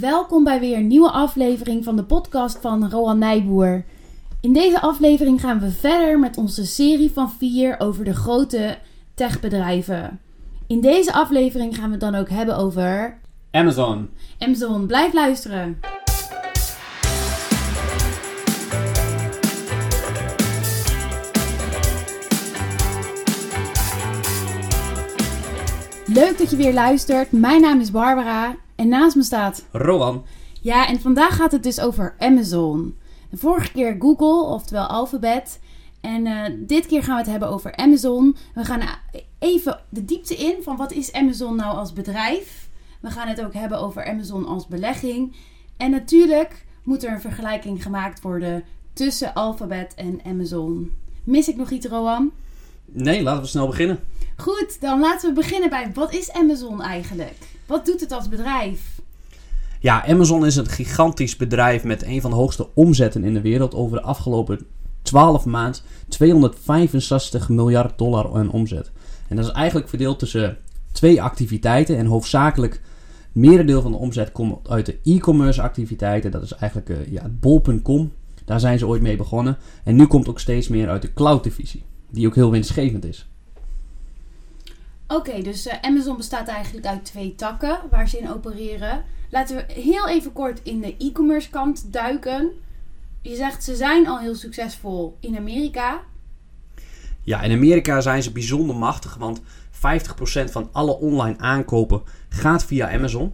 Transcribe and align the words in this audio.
Welkom 0.00 0.44
bij 0.44 0.60
weer 0.60 0.76
een 0.76 0.86
nieuwe 0.86 1.10
aflevering 1.10 1.84
van 1.84 1.96
de 1.96 2.04
podcast 2.04 2.58
van 2.60 2.90
Roan 2.90 3.18
Nijboer. 3.18 3.84
In 4.40 4.52
deze 4.52 4.80
aflevering 4.80 5.40
gaan 5.40 5.60
we 5.60 5.70
verder 5.70 6.18
met 6.18 6.36
onze 6.36 6.66
serie 6.66 7.10
van 7.10 7.30
vier 7.30 7.80
over 7.80 8.04
de 8.04 8.14
grote 8.14 8.78
techbedrijven. 9.14 10.20
In 10.66 10.80
deze 10.80 11.12
aflevering 11.12 11.76
gaan 11.76 11.84
we 11.84 11.90
het 11.90 12.00
dan 12.00 12.14
ook 12.14 12.28
hebben 12.28 12.56
over 12.56 13.18
Amazon. 13.50 14.10
Amazon. 14.38 14.86
Blijf 14.86 15.12
luisteren. 15.12 15.80
Leuk 26.06 26.38
dat 26.38 26.50
je 26.50 26.56
weer 26.56 26.72
luistert. 26.72 27.32
Mijn 27.32 27.60
naam 27.60 27.80
is 27.80 27.90
Barbara 27.90 28.54
en 28.76 28.88
naast 28.88 29.16
me 29.16 29.22
staat. 29.22 29.64
Rowan. 29.72 30.24
Ja, 30.60 30.88
en 30.88 31.00
vandaag 31.00 31.36
gaat 31.36 31.52
het 31.52 31.62
dus 31.62 31.80
over 31.80 32.14
Amazon. 32.18 32.96
De 33.30 33.36
vorige 33.36 33.72
keer 33.72 33.96
Google, 33.98 34.42
oftewel 34.42 34.86
Alphabet. 34.86 35.60
En 36.00 36.26
eh, 36.26 36.52
dit 36.58 36.86
keer 36.86 37.02
gaan 37.02 37.14
we 37.14 37.20
het 37.20 37.30
hebben 37.30 37.48
over 37.48 37.76
Amazon. 37.76 38.36
We 38.54 38.64
gaan 38.64 38.80
even 39.38 39.80
de 39.88 40.04
diepte 40.04 40.34
in 40.34 40.56
van 40.62 40.76
wat 40.76 40.92
is 40.92 41.12
Amazon 41.12 41.56
nou 41.56 41.76
als 41.76 41.92
bedrijf. 41.92 42.68
We 43.00 43.10
gaan 43.10 43.28
het 43.28 43.44
ook 43.44 43.54
hebben 43.54 43.78
over 43.78 44.04
Amazon 44.04 44.46
als 44.46 44.66
belegging. 44.66 45.36
En 45.76 45.90
natuurlijk 45.90 46.64
moet 46.82 47.04
er 47.04 47.12
een 47.12 47.20
vergelijking 47.20 47.82
gemaakt 47.82 48.20
worden 48.20 48.64
tussen 48.92 49.34
Alphabet 49.34 49.94
en 49.94 50.20
Amazon. 50.26 50.92
Mis 51.24 51.48
ik 51.48 51.56
nog 51.56 51.70
iets, 51.70 51.86
Rowan? 51.86 52.32
Nee, 52.84 53.22
laten 53.22 53.42
we 53.42 53.48
snel 53.48 53.66
beginnen. 53.66 54.00
Goed, 54.36 54.80
dan 54.80 55.00
laten 55.00 55.28
we 55.28 55.34
beginnen 55.34 55.70
bij 55.70 55.90
wat 55.94 56.12
is 56.12 56.32
Amazon 56.32 56.82
eigenlijk? 56.82 57.36
Wat 57.66 57.86
doet 57.86 58.00
het 58.00 58.12
als 58.12 58.28
bedrijf? 58.28 59.00
Ja, 59.80 60.06
Amazon 60.06 60.46
is 60.46 60.56
een 60.56 60.68
gigantisch 60.68 61.36
bedrijf 61.36 61.84
met 61.84 62.02
een 62.02 62.20
van 62.20 62.30
de 62.30 62.36
hoogste 62.36 62.68
omzetten 62.74 63.24
in 63.24 63.34
de 63.34 63.40
wereld. 63.40 63.74
Over 63.74 63.96
de 63.96 64.02
afgelopen 64.02 64.66
12 65.02 65.44
maanden 65.44 65.80
265 66.08 67.48
miljard 67.48 67.98
dollar 67.98 68.34
aan 68.34 68.50
omzet. 68.50 68.90
En 69.28 69.36
dat 69.36 69.44
is 69.44 69.52
eigenlijk 69.52 69.88
verdeeld 69.88 70.18
tussen 70.18 70.56
twee 70.92 71.22
activiteiten. 71.22 71.96
En 71.96 72.06
hoofdzakelijk 72.06 72.80
merendeel 73.32 73.82
van 73.82 73.92
de 73.92 73.98
omzet 73.98 74.32
komt 74.32 74.68
uit 74.68 74.86
de 74.86 74.98
e-commerce 75.02 75.62
activiteiten. 75.62 76.30
Dat 76.30 76.42
is 76.42 76.52
eigenlijk 76.52 76.90
uh, 76.90 77.12
ja, 77.12 77.28
bol.com. 77.40 78.12
Daar 78.44 78.60
zijn 78.60 78.78
ze 78.78 78.86
ooit 78.86 79.02
mee 79.02 79.16
begonnen. 79.16 79.56
En 79.84 79.96
nu 79.96 80.06
komt 80.06 80.28
ook 80.28 80.40
steeds 80.40 80.68
meer 80.68 80.88
uit 80.88 81.02
de 81.02 81.12
cloud 81.12 81.44
divisie. 81.44 81.84
Die 82.10 82.26
ook 82.26 82.34
heel 82.34 82.50
winstgevend 82.50 83.04
is. 83.04 83.28
Oké, 85.08 85.42
dus 85.42 85.66
uh, 85.66 85.72
Amazon 85.80 86.16
bestaat 86.16 86.48
eigenlijk 86.48 86.86
uit 86.86 87.04
twee 87.04 87.34
takken 87.34 87.80
waar 87.90 88.08
ze 88.08 88.18
in 88.18 88.30
opereren. 88.30 89.04
Laten 89.30 89.56
we 89.56 89.72
heel 89.72 90.08
even 90.08 90.32
kort 90.32 90.60
in 90.62 90.80
de 90.80 90.96
e-commerce 90.98 91.50
kant 91.50 91.92
duiken. 91.92 92.50
Je 93.22 93.36
zegt 93.36 93.64
ze 93.64 93.76
zijn 93.76 94.06
al 94.06 94.18
heel 94.18 94.34
succesvol 94.34 95.16
in 95.20 95.36
Amerika. 95.36 96.00
Ja, 97.22 97.42
in 97.42 97.52
Amerika 97.52 98.00
zijn 98.00 98.22
ze 98.22 98.32
bijzonder 98.32 98.76
machtig, 98.76 99.14
want 99.14 99.40
50% 99.40 99.44
van 100.44 100.68
alle 100.72 100.98
online 100.98 101.38
aankopen 101.38 102.02
gaat 102.28 102.64
via 102.64 102.92
Amazon. 102.92 103.32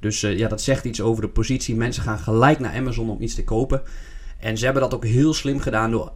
Dus 0.00 0.22
uh, 0.22 0.38
ja, 0.38 0.48
dat 0.48 0.62
zegt 0.62 0.84
iets 0.84 1.00
over 1.00 1.22
de 1.22 1.28
positie. 1.28 1.76
Mensen 1.76 2.02
gaan 2.02 2.18
gelijk 2.18 2.58
naar 2.58 2.74
Amazon 2.74 3.10
om 3.10 3.20
iets 3.20 3.34
te 3.34 3.44
kopen. 3.44 3.82
En 4.38 4.58
ze 4.58 4.64
hebben 4.64 4.82
dat 4.82 4.94
ook 4.94 5.04
heel 5.04 5.34
slim 5.34 5.60
gedaan 5.60 5.90
door 5.90 6.12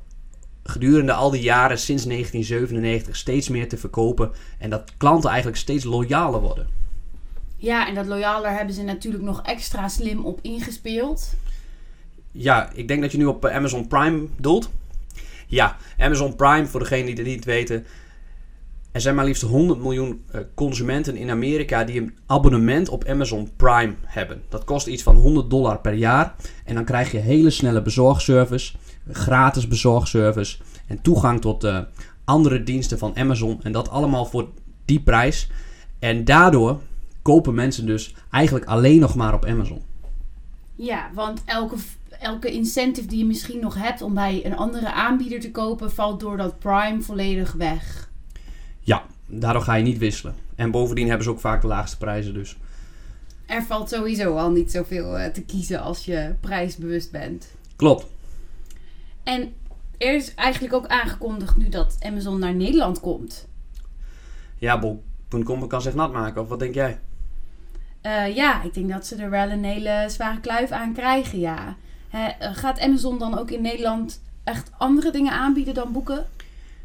gedurende 0.62 1.12
al 1.12 1.30
die 1.30 1.42
jaren 1.42 1.78
sinds 1.78 2.04
1997 2.04 3.16
steeds 3.16 3.48
meer 3.48 3.68
te 3.68 3.76
verkopen. 3.76 4.30
En 4.58 4.70
dat 4.70 4.92
klanten 4.96 5.30
eigenlijk 5.30 5.58
steeds 5.58 5.84
loyaler 5.84 6.40
worden. 6.40 6.68
Ja, 7.56 7.88
en 7.88 7.94
dat 7.94 8.06
loyaler 8.06 8.56
hebben 8.56 8.74
ze 8.74 8.82
natuurlijk 8.82 9.24
nog 9.24 9.42
extra 9.42 9.88
slim 9.88 10.24
op 10.24 10.38
ingespeeld. 10.42 11.34
Ja, 12.32 12.70
ik 12.74 12.88
denk 12.88 13.02
dat 13.02 13.12
je 13.12 13.18
nu 13.18 13.24
op 13.24 13.46
Amazon 13.46 13.86
Prime 13.86 14.26
doelt. 14.36 14.70
Ja, 15.46 15.76
Amazon 15.98 16.36
Prime, 16.36 16.66
voor 16.66 16.80
degenen 16.80 17.06
die 17.06 17.24
het 17.24 17.26
niet 17.26 17.44
weten. 17.44 17.86
Er 18.92 19.00
zijn 19.00 19.14
maar 19.14 19.24
liefst 19.24 19.42
100 19.42 19.80
miljoen 19.80 20.24
eh, 20.30 20.40
consumenten 20.54 21.16
in 21.16 21.30
Amerika 21.30 21.84
die 21.84 22.00
een 22.00 22.14
abonnement 22.26 22.88
op 22.88 23.04
Amazon 23.04 23.50
Prime 23.56 23.94
hebben. 24.04 24.42
Dat 24.48 24.64
kost 24.64 24.86
iets 24.86 25.02
van 25.02 25.16
100 25.16 25.50
dollar 25.50 25.78
per 25.78 25.94
jaar. 25.94 26.34
En 26.64 26.74
dan 26.74 26.84
krijg 26.84 27.12
je 27.12 27.18
hele 27.18 27.50
snelle 27.50 27.82
bezorgservice, 27.82 28.72
gratis 29.12 29.68
bezorgservice 29.68 30.58
en 30.86 31.02
toegang 31.02 31.40
tot 31.40 31.64
uh, 31.64 31.78
andere 32.24 32.62
diensten 32.62 32.98
van 32.98 33.16
Amazon. 33.16 33.62
En 33.62 33.72
dat 33.72 33.88
allemaal 33.88 34.26
voor 34.26 34.48
die 34.84 35.00
prijs. 35.00 35.48
En 35.98 36.24
daardoor 36.24 36.80
kopen 37.22 37.54
mensen 37.54 37.86
dus 37.86 38.14
eigenlijk 38.30 38.64
alleen 38.64 39.00
nog 39.00 39.14
maar 39.14 39.34
op 39.34 39.44
Amazon. 39.44 39.82
Ja, 40.74 41.10
want 41.14 41.42
elke, 41.44 41.76
elke 42.20 42.52
incentive 42.52 43.08
die 43.08 43.18
je 43.18 43.24
misschien 43.24 43.60
nog 43.60 43.74
hebt 43.74 44.02
om 44.02 44.14
bij 44.14 44.44
een 44.44 44.56
andere 44.56 44.92
aanbieder 44.92 45.40
te 45.40 45.50
kopen, 45.50 45.92
valt 45.92 46.20
door 46.20 46.36
dat 46.36 46.58
Prime 46.58 47.02
volledig 47.02 47.52
weg. 47.52 48.10
Ja, 48.80 49.04
daardoor 49.26 49.62
ga 49.62 49.74
je 49.74 49.82
niet 49.82 49.98
wisselen. 49.98 50.34
En 50.54 50.70
bovendien 50.70 51.06
hebben 51.06 51.24
ze 51.24 51.30
ook 51.30 51.40
vaak 51.40 51.60
de 51.60 51.66
laagste 51.66 51.96
prijzen 51.96 52.34
dus. 52.34 52.56
Er 53.46 53.62
valt 53.62 53.88
sowieso 53.88 54.36
al 54.36 54.50
niet 54.50 54.70
zoveel 54.70 55.18
uh, 55.18 55.26
te 55.26 55.42
kiezen 55.42 55.80
als 55.80 56.04
je 56.04 56.34
prijsbewust 56.40 57.10
bent. 57.10 57.48
Klopt. 57.76 58.06
En 59.22 59.52
er 59.98 60.14
is 60.14 60.34
eigenlijk 60.34 60.74
ook 60.74 60.86
aangekondigd 60.86 61.56
nu 61.56 61.68
dat 61.68 61.96
Amazon 62.00 62.38
naar 62.38 62.54
Nederland 62.54 63.00
komt. 63.00 63.48
Ja, 64.58 64.78
bol.com 64.78 65.66
kan 65.66 65.82
zich 65.82 65.94
nat 65.94 66.12
maken, 66.12 66.42
of 66.42 66.48
wat 66.48 66.58
denk 66.58 66.74
jij? 66.74 66.98
Uh, 68.02 68.34
ja, 68.34 68.62
ik 68.62 68.74
denk 68.74 68.90
dat 68.90 69.06
ze 69.06 69.16
er 69.16 69.30
wel 69.30 69.50
een 69.50 69.64
hele 69.64 70.04
zware 70.08 70.40
kluif 70.40 70.70
aan 70.70 70.92
krijgen, 70.92 71.38
ja. 71.38 71.76
He, 72.08 72.54
gaat 72.54 72.80
Amazon 72.80 73.18
dan 73.18 73.38
ook 73.38 73.50
in 73.50 73.62
Nederland 73.62 74.22
echt 74.44 74.70
andere 74.78 75.10
dingen 75.10 75.32
aanbieden 75.32 75.74
dan 75.74 75.92
boeken? 75.92 76.26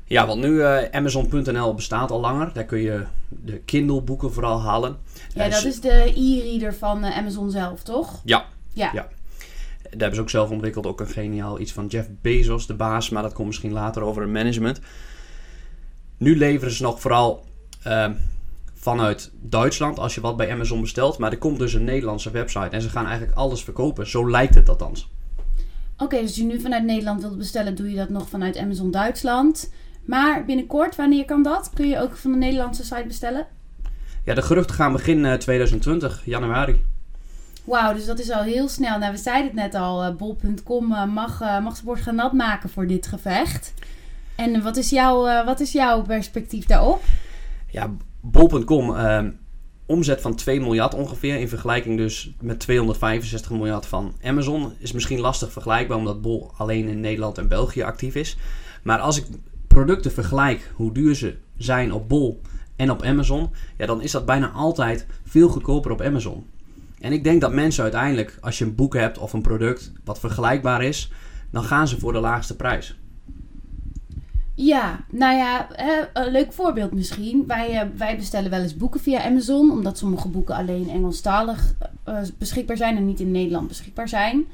Ja, 0.08 0.28
want 0.28 0.42
nu 0.42 0.50
uh, 0.50 0.78
Amazon.nl 0.92 1.74
bestaat 1.74 2.12
al 2.12 2.20
langer. 2.20 2.54
Daar 2.54 2.64
kun 2.64 2.80
je 2.80 3.06
de 3.30 3.60
Kindle 3.60 4.02
boeken 4.02 4.34
vooral 4.34 4.62
halen. 4.62 4.98
Ja, 5.34 5.50
dat 5.50 5.64
is 5.64 5.82
de 5.82 6.14
e-reader 6.16 6.76
van 6.76 7.06
uh, 7.06 7.18
Amazon 7.18 7.52
zelf, 7.52 7.84
toch? 7.84 8.22
Ja. 8.24 8.46
ja. 8.74 8.90
ja. 8.94 9.08
Daar 9.98 10.10
hebben 10.10 10.16
ze 10.16 10.22
ook 10.22 10.46
zelf 10.46 10.50
ontwikkeld. 10.50 10.86
Ook 10.86 11.00
een 11.00 11.08
geniaal 11.08 11.60
iets 11.60 11.72
van 11.72 11.88
Jeff 11.88 12.08
Bezos, 12.22 12.68
de 12.68 12.74
baas. 12.74 13.10
Maar 13.10 13.24
dat 13.24 13.34
komt 13.34 13.48
misschien 13.48 13.72
later 13.72 14.02
over 14.02 14.22
het 14.22 14.32
management. 14.32 14.80
Nu 16.18 16.38
leveren 16.38 16.74
ze 16.74 16.84
nog 16.84 17.02
vooral 17.02 17.46
uh, 17.88 18.10
vanuit 18.74 19.32
Duitsland 19.42 20.00
als 20.00 20.16
je 20.16 20.22
wat 20.22 20.38
bij 20.38 20.52
Amazon 20.52 20.82
bestelt. 20.82 21.18
Maar 21.18 21.32
er 21.32 21.38
komt 21.38 21.60
dus 21.60 21.74
een 21.74 21.84
Nederlandse 21.84 22.32
website. 22.32 22.70
En 22.70 22.82
ze 22.82 22.90
gaan 22.90 23.06
eigenlijk 23.06 23.38
alles 23.38 23.64
verkopen. 23.64 24.08
Zo 24.08 24.30
lijkt 24.30 24.56
het 24.56 24.70
althans. 24.70 25.10
Oké, 25.94 26.04
okay, 26.04 26.20
dus 26.20 26.30
als 26.30 26.38
je 26.38 26.44
nu 26.44 26.60
vanuit 26.60 26.84
Nederland 26.84 27.22
wilt 27.22 27.38
bestellen, 27.38 27.76
doe 27.76 27.90
je 27.90 27.96
dat 27.96 28.10
nog 28.10 28.30
vanuit 28.30 28.58
Amazon 28.58 28.92
Duitsland. 28.92 29.72
Maar 30.06 30.46
binnenkort, 30.46 30.96
wanneer 30.96 31.26
kan 31.26 31.44
dat? 31.44 31.72
Kun 31.74 31.88
je 31.88 32.02
ook 32.02 32.16
van 32.16 32.32
de 32.32 32.38
Nederlandse 32.38 32.84
site 32.84 33.04
bestellen? 33.08 33.48
Ja, 34.24 34.34
de 34.34 34.42
geruchten 34.42 34.76
gaan 34.76 34.92
begin 34.92 35.40
2020, 35.40 36.22
januari. 36.26 36.82
Wauw, 37.66 37.94
dus 37.94 38.06
dat 38.06 38.20
is 38.20 38.32
al 38.32 38.44
heel 38.44 38.68
snel. 38.68 39.00
Nou, 39.00 39.12
we 39.12 39.18
zeiden 39.18 39.46
het 39.46 39.56
net 39.56 39.76
al, 39.76 40.06
uh, 40.06 40.16
bol.com 40.16 40.92
uh, 40.92 41.06
mag, 41.06 41.42
uh, 41.42 41.64
mag 41.64 41.74
zijn 41.74 41.86
bord 41.86 42.02
gaan 42.02 42.16
nat 42.16 42.34
maken 42.34 42.70
voor 42.70 42.88
dit 42.88 43.08
gevecht. 43.08 43.74
En 44.36 44.62
wat 44.64 44.78
is, 44.78 44.90
jouw, 44.90 45.46
wat 45.46 45.60
is 45.60 45.72
jouw 45.72 46.02
perspectief 46.02 46.66
daarop? 46.66 47.04
Ja, 47.72 47.92
bol.com, 48.22 48.96
omzet 49.86 50.22
van 50.22 50.36
2 50.36 50.62
miljard 50.62 50.94
ongeveer. 50.94 51.40
In 51.40 51.50
vergelijking 51.50 51.98
dus 51.98 52.32
met 52.40 52.60
265 52.60 53.52
miljard 53.52 53.86
van 53.86 54.14
Amazon. 54.24 54.74
Is 54.78 54.92
misschien 54.92 55.20
lastig 55.20 55.52
vergelijkbaar, 55.52 55.98
omdat 55.98 56.22
Bol 56.22 56.52
alleen 56.58 56.88
in 56.88 57.00
Nederland 57.00 57.38
en 57.38 57.48
België 57.48 57.84
actief 57.84 58.16
is. 58.16 58.38
Maar 58.84 59.00
als 59.00 59.18
ik 59.18 59.26
producten 59.68 60.12
vergelijk, 60.12 60.72
hoe 60.74 60.94
duur 60.94 61.16
ze 61.16 61.36
zijn 61.58 61.94
op 61.94 62.10
Bol 62.10 62.42
en 62.76 62.92
op 62.92 63.04
Amazon, 63.04 63.50
ja, 63.78 63.86
dan 63.86 64.02
is 64.02 64.12
dat 64.12 64.26
bijna 64.26 64.50
altijd 64.52 65.06
veel 65.24 65.50
goedkoper 65.50 65.92
op 65.92 66.02
Amazon. 66.02 66.46
En 67.00 67.12
ik 67.12 67.24
denk 67.24 67.42
dat 67.42 67.54
mensen 67.54 67.84
uiteindelijk, 67.84 68.38
als 68.42 68.58
je 68.58 68.66
een 68.66 68.76
boek 68.76 68.94
hebt 68.94 69.18
of 69.18 69.34
een 69.34 69.42
product 69.42 69.92
wat 70.04 70.20
vergelijkbaar 70.20 70.84
is, 70.84 71.12
dan 71.52 71.64
gaan 71.64 71.88
ze 71.88 72.00
voor 72.00 72.14
de 72.14 72.20
laagste 72.20 72.56
prijs. 72.56 72.96
Ja, 74.56 75.00
nou 75.12 75.36
ja, 75.36 75.68
een 76.14 76.32
leuk 76.32 76.54
voorbeeld 76.54 76.92
misschien. 76.92 77.44
Wij, 77.48 77.80
eh, 77.80 77.88
wij 77.98 78.16
bestellen 78.18 78.50
wel 78.50 78.62
eens 78.62 78.78
boeken 78.78 79.00
via 79.00 79.24
Amazon, 79.24 79.72
omdat 79.72 79.98
sommige 79.98 80.28
boeken 80.28 80.56
alleen 80.56 80.90
Engelstalig 80.90 81.76
uh, 82.08 82.18
beschikbaar 82.38 82.78
zijn 82.78 82.98
en 82.98 83.06
niet 83.06 83.20
in 83.20 83.32
Nederland 83.32 83.68
beschikbaar 83.68 84.10
zijn. 84.10 84.46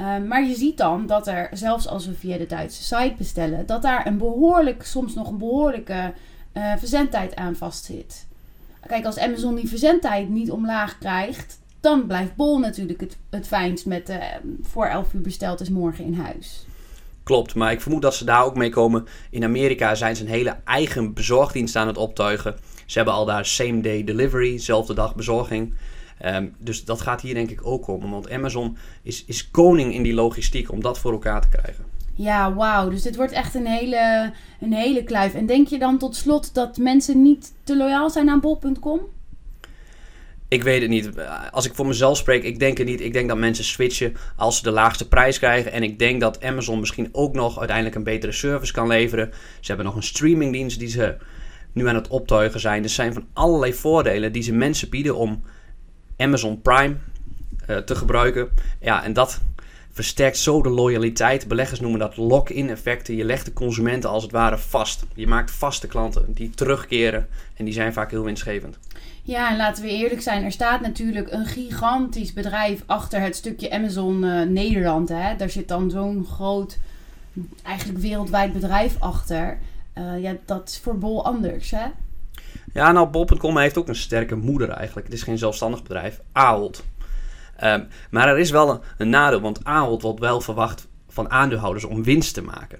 Uh, 0.00 0.18
maar 0.28 0.44
je 0.44 0.54
ziet 0.54 0.76
dan 0.76 1.06
dat 1.06 1.26
er, 1.26 1.48
zelfs 1.52 1.88
als 1.88 2.06
we 2.06 2.14
via 2.14 2.38
de 2.38 2.46
Duitse 2.46 2.82
site 2.82 3.14
bestellen, 3.18 3.66
dat 3.66 3.82
daar 3.82 4.06
een 4.06 4.18
behoorlijk, 4.18 4.84
soms 4.84 5.14
nog 5.14 5.30
een 5.30 5.38
behoorlijke 5.38 6.12
verzendtijd 6.78 7.36
aan 7.36 7.56
vastzit. 7.56 8.26
Kijk, 8.86 9.04
als 9.04 9.18
Amazon 9.18 9.54
die 9.54 9.68
verzendtijd 9.68 10.28
niet 10.28 10.50
omlaag 10.50 10.98
krijgt, 10.98 11.60
dan 11.82 12.06
blijft 12.06 12.36
Bol 12.36 12.58
natuurlijk 12.58 13.00
het, 13.00 13.16
het 13.30 13.46
fijnst 13.46 13.86
met 13.86 14.10
uh, 14.10 14.16
voor 14.62 14.86
11 14.86 15.12
uur 15.12 15.20
besteld 15.20 15.60
is 15.60 15.70
morgen 15.70 16.04
in 16.04 16.14
huis. 16.14 16.66
Klopt, 17.22 17.54
maar 17.54 17.72
ik 17.72 17.80
vermoed 17.80 18.02
dat 18.02 18.14
ze 18.14 18.24
daar 18.24 18.44
ook 18.44 18.56
mee 18.56 18.70
komen. 18.70 19.06
In 19.30 19.44
Amerika 19.44 19.94
zijn 19.94 20.16
ze 20.16 20.22
een 20.22 20.28
hele 20.28 20.56
eigen 20.64 21.14
bezorgdienst 21.14 21.76
aan 21.76 21.86
het 21.86 21.96
optuigen. 21.96 22.56
Ze 22.86 22.96
hebben 22.96 23.14
al 23.14 23.24
daar 23.24 23.46
same 23.46 23.80
day 23.80 24.04
delivery, 24.04 24.58
zelfde 24.58 24.94
dag 24.94 25.14
bezorging. 25.14 25.74
Ehm, 26.18 26.48
dus 26.58 26.84
dat 26.84 27.00
gaat 27.00 27.20
hier 27.20 27.34
denk 27.34 27.50
ik 27.50 27.66
ook 27.66 27.82
komen. 27.82 28.10
Want 28.10 28.30
Amazon 28.30 28.76
is, 29.02 29.24
is 29.24 29.50
koning 29.50 29.94
in 29.94 30.02
die 30.02 30.14
logistiek 30.14 30.72
om 30.72 30.82
dat 30.82 30.98
voor 30.98 31.12
elkaar 31.12 31.40
te 31.40 31.48
krijgen. 31.48 31.84
Ja, 32.14 32.54
wauw. 32.54 32.88
Dus 32.88 33.02
dit 33.02 33.16
wordt 33.16 33.32
echt 33.32 33.54
een 33.54 33.66
hele, 33.66 34.32
een 34.60 34.72
hele 34.72 35.04
kluif. 35.04 35.34
En 35.34 35.46
denk 35.46 35.68
je 35.68 35.78
dan 35.78 35.98
tot 35.98 36.16
slot 36.16 36.54
dat 36.54 36.76
mensen 36.76 37.22
niet 37.22 37.52
te 37.64 37.76
loyaal 37.76 38.10
zijn 38.10 38.28
aan 38.28 38.40
bol.com? 38.40 39.00
Ik 40.52 40.62
weet 40.62 40.80
het 40.80 40.90
niet. 40.90 41.10
Als 41.50 41.66
ik 41.66 41.74
voor 41.74 41.86
mezelf 41.86 42.16
spreek, 42.16 42.42
ik 42.42 42.58
denk 42.58 42.78
het 42.78 42.86
niet. 42.86 43.00
Ik 43.00 43.12
denk 43.12 43.28
dat 43.28 43.38
mensen 43.38 43.64
switchen 43.64 44.16
als 44.36 44.56
ze 44.56 44.62
de 44.62 44.70
laagste 44.70 45.08
prijs 45.08 45.38
krijgen. 45.38 45.72
En 45.72 45.82
ik 45.82 45.98
denk 45.98 46.20
dat 46.20 46.44
Amazon 46.44 46.80
misschien 46.80 47.08
ook 47.12 47.34
nog 47.34 47.58
uiteindelijk 47.58 47.96
een 47.96 48.02
betere 48.02 48.32
service 48.32 48.72
kan 48.72 48.86
leveren. 48.86 49.30
Ze 49.60 49.66
hebben 49.66 49.86
nog 49.86 49.96
een 49.96 50.02
streamingdienst 50.02 50.78
die 50.78 50.88
ze 50.88 51.16
nu 51.72 51.88
aan 51.88 51.94
het 51.94 52.08
optuigen 52.08 52.60
zijn. 52.60 52.82
Er 52.82 52.88
zijn 52.88 53.12
van 53.12 53.26
allerlei 53.32 53.74
voordelen 53.74 54.32
die 54.32 54.42
ze 54.42 54.52
mensen 54.52 54.88
bieden 54.88 55.16
om 55.16 55.42
Amazon 56.16 56.62
Prime 56.62 56.96
uh, 57.70 57.76
te 57.76 57.94
gebruiken. 57.94 58.48
Ja, 58.80 59.04
en 59.04 59.12
dat 59.12 59.40
versterkt 59.90 60.38
zo 60.38 60.62
de 60.62 60.70
loyaliteit. 60.70 61.48
Beleggers 61.48 61.80
noemen 61.80 62.00
dat 62.00 62.16
lock-in 62.16 62.70
effecten. 62.70 63.16
Je 63.16 63.24
legt 63.24 63.44
de 63.44 63.52
consumenten 63.52 64.10
als 64.10 64.22
het 64.22 64.32
ware 64.32 64.58
vast. 64.58 65.04
Je 65.14 65.26
maakt 65.26 65.50
vaste 65.50 65.86
klanten 65.86 66.24
die 66.28 66.50
terugkeren 66.50 67.28
en 67.54 67.64
die 67.64 67.74
zijn 67.74 67.92
vaak 67.92 68.10
heel 68.10 68.24
winstgevend. 68.24 68.78
Ja, 69.24 69.50
en 69.50 69.56
laten 69.56 69.82
we 69.82 69.90
eerlijk 69.90 70.20
zijn, 70.20 70.44
er 70.44 70.52
staat 70.52 70.80
natuurlijk 70.80 71.32
een 71.32 71.46
gigantisch 71.46 72.32
bedrijf 72.32 72.82
achter 72.86 73.20
het 73.20 73.36
stukje 73.36 73.70
Amazon 73.70 74.24
uh, 74.24 74.42
Nederland. 74.42 75.08
Hè? 75.08 75.36
Daar 75.36 75.50
zit 75.50 75.68
dan 75.68 75.90
zo'n 75.90 76.26
groot, 76.30 76.78
eigenlijk 77.62 77.98
wereldwijd 77.98 78.52
bedrijf 78.52 78.96
achter. 78.98 79.58
Uh, 79.98 80.22
ja, 80.22 80.36
dat 80.44 80.68
is 80.68 80.78
voor 80.78 80.98
Bol 80.98 81.24
anders, 81.24 81.70
hè? 81.70 81.86
Ja, 82.72 82.92
nou, 82.92 83.08
Bol.com 83.08 83.58
heeft 83.58 83.78
ook 83.78 83.88
een 83.88 83.94
sterke 83.94 84.36
moeder 84.36 84.68
eigenlijk. 84.68 85.06
Het 85.06 85.16
is 85.16 85.22
geen 85.22 85.38
zelfstandig 85.38 85.82
bedrijf, 85.82 86.20
Ahold. 86.32 86.84
Um, 87.64 87.88
maar 88.10 88.28
er 88.28 88.38
is 88.38 88.50
wel 88.50 88.70
een, 88.70 88.80
een, 88.98 89.08
nadeel, 89.08 89.40
want 89.40 89.64
Ahold 89.64 90.02
wordt 90.02 90.20
wel 90.20 90.40
verwacht 90.40 90.88
van 91.08 91.30
aandeelhouders 91.30 91.84
om 91.84 92.02
winst 92.02 92.34
te 92.34 92.42
maken. 92.42 92.78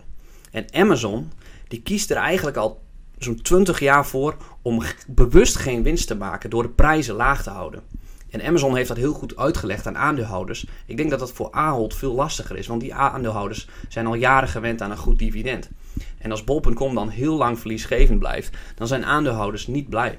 En 0.50 0.67
Amazon, 0.73 1.31
die 1.69 1.83
kiest 1.83 2.11
er 2.11 2.17
eigenlijk 2.17 2.56
al 2.56 2.83
zo'n 3.25 3.43
20 3.43 3.81
jaar 3.81 4.07
voor 4.07 4.37
om 4.63 4.83
bewust 5.07 5.57
geen 5.57 5.83
winst 5.83 6.07
te 6.07 6.15
maken 6.15 6.51
door 6.51 6.63
de 6.63 6.69
prijzen 6.69 7.15
laag 7.15 7.43
te 7.43 7.51
houden. 7.51 7.83
En 8.31 8.43
Amazon 8.43 8.77
heeft 8.77 8.89
dat 8.89 8.97
heel 8.97 9.13
goed 9.13 9.37
uitgelegd 9.37 9.87
aan 9.87 9.99
aandeelhouders. 9.99 10.67
Ik 10.87 10.97
denk 10.97 11.11
dat 11.11 11.19
dat 11.19 11.33
voor 11.33 11.51
Ahold 11.51 11.95
veel 11.95 12.15
lastiger 12.15 12.57
is, 12.57 12.67
want 12.67 12.81
die 12.81 12.95
aandeelhouders 12.95 13.69
zijn 13.89 14.07
al 14.07 14.15
jaren 14.15 14.49
gewend 14.49 14.83
aan 14.83 14.91
een 14.91 14.97
goed 14.97 15.19
dividend. 15.19 15.71
En 16.19 16.31
als 16.31 16.45
bol.com 16.45 16.95
dan 16.95 17.09
heel 17.09 17.37
lang 17.37 17.59
verliesgevend 17.59 18.19
blijft, 18.19 18.57
dan 18.75 18.87
zijn 18.87 19.05
aandeelhouders 19.05 19.67
niet 19.67 19.89
blij. 19.89 20.19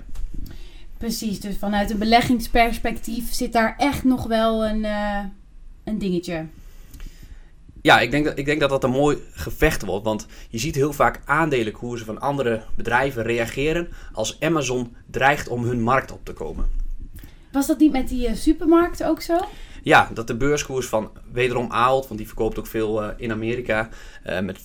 Precies, 0.97 1.39
dus 1.39 1.57
vanuit 1.57 1.91
een 1.91 1.97
beleggingsperspectief 1.97 3.33
zit 3.33 3.53
daar 3.53 3.75
echt 3.77 4.03
nog 4.03 4.27
wel 4.27 4.65
een, 4.65 4.83
uh, 4.83 5.19
een 5.83 5.97
dingetje. 5.97 6.45
Ja, 7.83 7.99
ik 7.99 8.11
denk, 8.11 8.25
dat, 8.25 8.37
ik 8.37 8.45
denk 8.45 8.59
dat 8.59 8.69
dat 8.69 8.83
een 8.83 8.89
mooi 8.91 9.17
gevecht 9.31 9.85
wordt. 9.85 10.05
Want 10.05 10.27
je 10.49 10.57
ziet 10.57 10.75
heel 10.75 10.93
vaak 10.93 11.21
aandelenkoersen 11.25 12.05
van 12.05 12.19
andere 12.19 12.61
bedrijven 12.75 13.23
reageren 13.23 13.87
als 14.13 14.39
Amazon 14.39 14.95
dreigt 15.11 15.47
om 15.47 15.63
hun 15.63 15.81
markt 15.81 16.11
op 16.11 16.25
te 16.25 16.33
komen. 16.33 16.65
Was 17.51 17.67
dat 17.67 17.79
niet 17.79 17.91
met 17.91 18.07
die 18.07 18.29
uh, 18.29 18.35
supermarkt 18.35 19.03
ook 19.03 19.21
zo? 19.21 19.37
Ja, 19.81 20.09
dat 20.13 20.27
de 20.27 20.35
beurskoers 20.35 20.87
van 20.87 21.11
wederom 21.31 21.71
Ahold, 21.71 22.07
want 22.07 22.17
die 22.17 22.27
verkoopt 22.27 22.59
ook 22.59 22.67
veel 22.67 23.03
uh, 23.03 23.09
in 23.17 23.31
Amerika, 23.31 23.89
uh, 24.25 24.39
met 24.39 24.59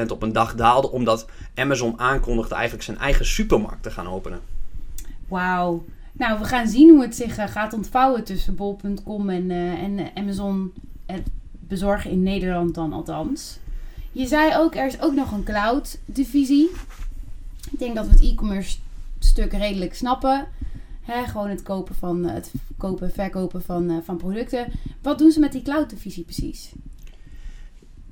15% 0.00 0.06
op 0.06 0.22
een 0.22 0.32
dag 0.32 0.54
daalde. 0.54 0.90
Omdat 0.90 1.26
Amazon 1.54 1.98
aankondigde 1.98 2.54
eigenlijk 2.54 2.84
zijn 2.84 2.98
eigen 2.98 3.26
supermarkt 3.26 3.82
te 3.82 3.90
gaan 3.90 4.08
openen. 4.08 4.40
Wauw. 5.28 5.84
Nou, 6.12 6.38
we 6.38 6.44
gaan 6.44 6.68
zien 6.68 6.90
hoe 6.90 7.02
het 7.02 7.16
zich 7.16 7.52
gaat 7.52 7.72
ontvouwen 7.72 8.24
tussen 8.24 8.54
bol.com 8.54 9.30
en, 9.30 9.50
en 9.50 10.10
Amazon 10.14 10.72
bezorgen 11.72 12.10
in 12.10 12.22
Nederland 12.22 12.74
dan 12.74 12.92
althans. 12.92 13.58
Je 14.12 14.26
zei 14.26 14.56
ook, 14.56 14.74
er 14.74 14.86
is 14.86 15.00
ook 15.00 15.14
nog 15.14 15.32
een 15.32 15.44
cloud 15.44 15.98
divisie. 16.04 16.70
Ik 17.70 17.78
denk 17.78 17.94
dat 17.94 18.06
we 18.06 18.12
het 18.12 18.22
e-commerce 18.22 18.78
stuk 19.18 19.52
redelijk 19.52 19.94
snappen. 19.94 20.46
Gewoon 21.26 21.48
het 21.48 21.62
kopen 21.62 21.94
van 21.94 22.24
het 22.24 22.52
kopen 22.78 23.06
en 23.06 23.12
verkopen 23.12 23.62
van, 23.62 23.90
uh, 23.90 23.96
van 24.04 24.16
producten. 24.16 24.66
Wat 25.02 25.18
doen 25.18 25.30
ze 25.30 25.40
met 25.40 25.52
die 25.52 25.62
cloud 25.62 25.90
divisie 25.90 26.24
precies? 26.24 26.72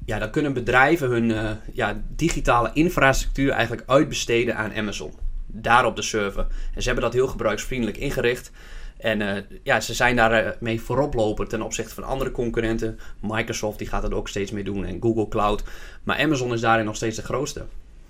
Ja, 0.05 0.19
dan 0.19 0.31
kunnen 0.31 0.53
bedrijven 0.53 1.09
hun 1.09 1.31
uh, 1.31 1.51
ja, 1.73 2.03
digitale 2.17 2.71
infrastructuur 2.73 3.51
eigenlijk 3.51 3.89
uitbesteden 3.89 4.57
aan 4.57 4.75
Amazon. 4.75 5.13
Daarop 5.47 5.97
de 5.97 6.03
server. 6.03 6.47
En 6.75 6.83
ze 6.83 6.87
hebben 6.87 7.05
dat 7.05 7.13
heel 7.13 7.29
gebruiksvriendelijk 7.29 7.99
ingericht. 7.99 8.51
En 9.01 9.21
uh, 9.21 9.33
ja, 9.63 9.81
ze 9.81 9.95
zijn 9.95 10.17
daarmee 10.17 10.53
mee 10.61 10.81
vooroploper 10.81 11.49
ten 11.49 11.63
opzichte 11.63 11.95
van 11.95 12.05
andere 12.05 12.31
concurrenten. 12.31 12.99
Microsoft 13.21 13.79
die 13.79 13.87
gaat 13.87 14.03
dat 14.03 14.15
ook 14.15 14.29
steeds 14.29 14.51
meer 14.51 14.65
doen 14.65 14.85
en 14.85 15.01
Google 15.01 15.29
Cloud. 15.29 15.63
Maar 16.03 16.19
Amazon 16.19 16.53
is 16.53 16.61
daarin 16.61 16.85
nog 16.85 16.97
steeds 16.97 17.17
de 17.17 17.23
grootste. 17.23 17.65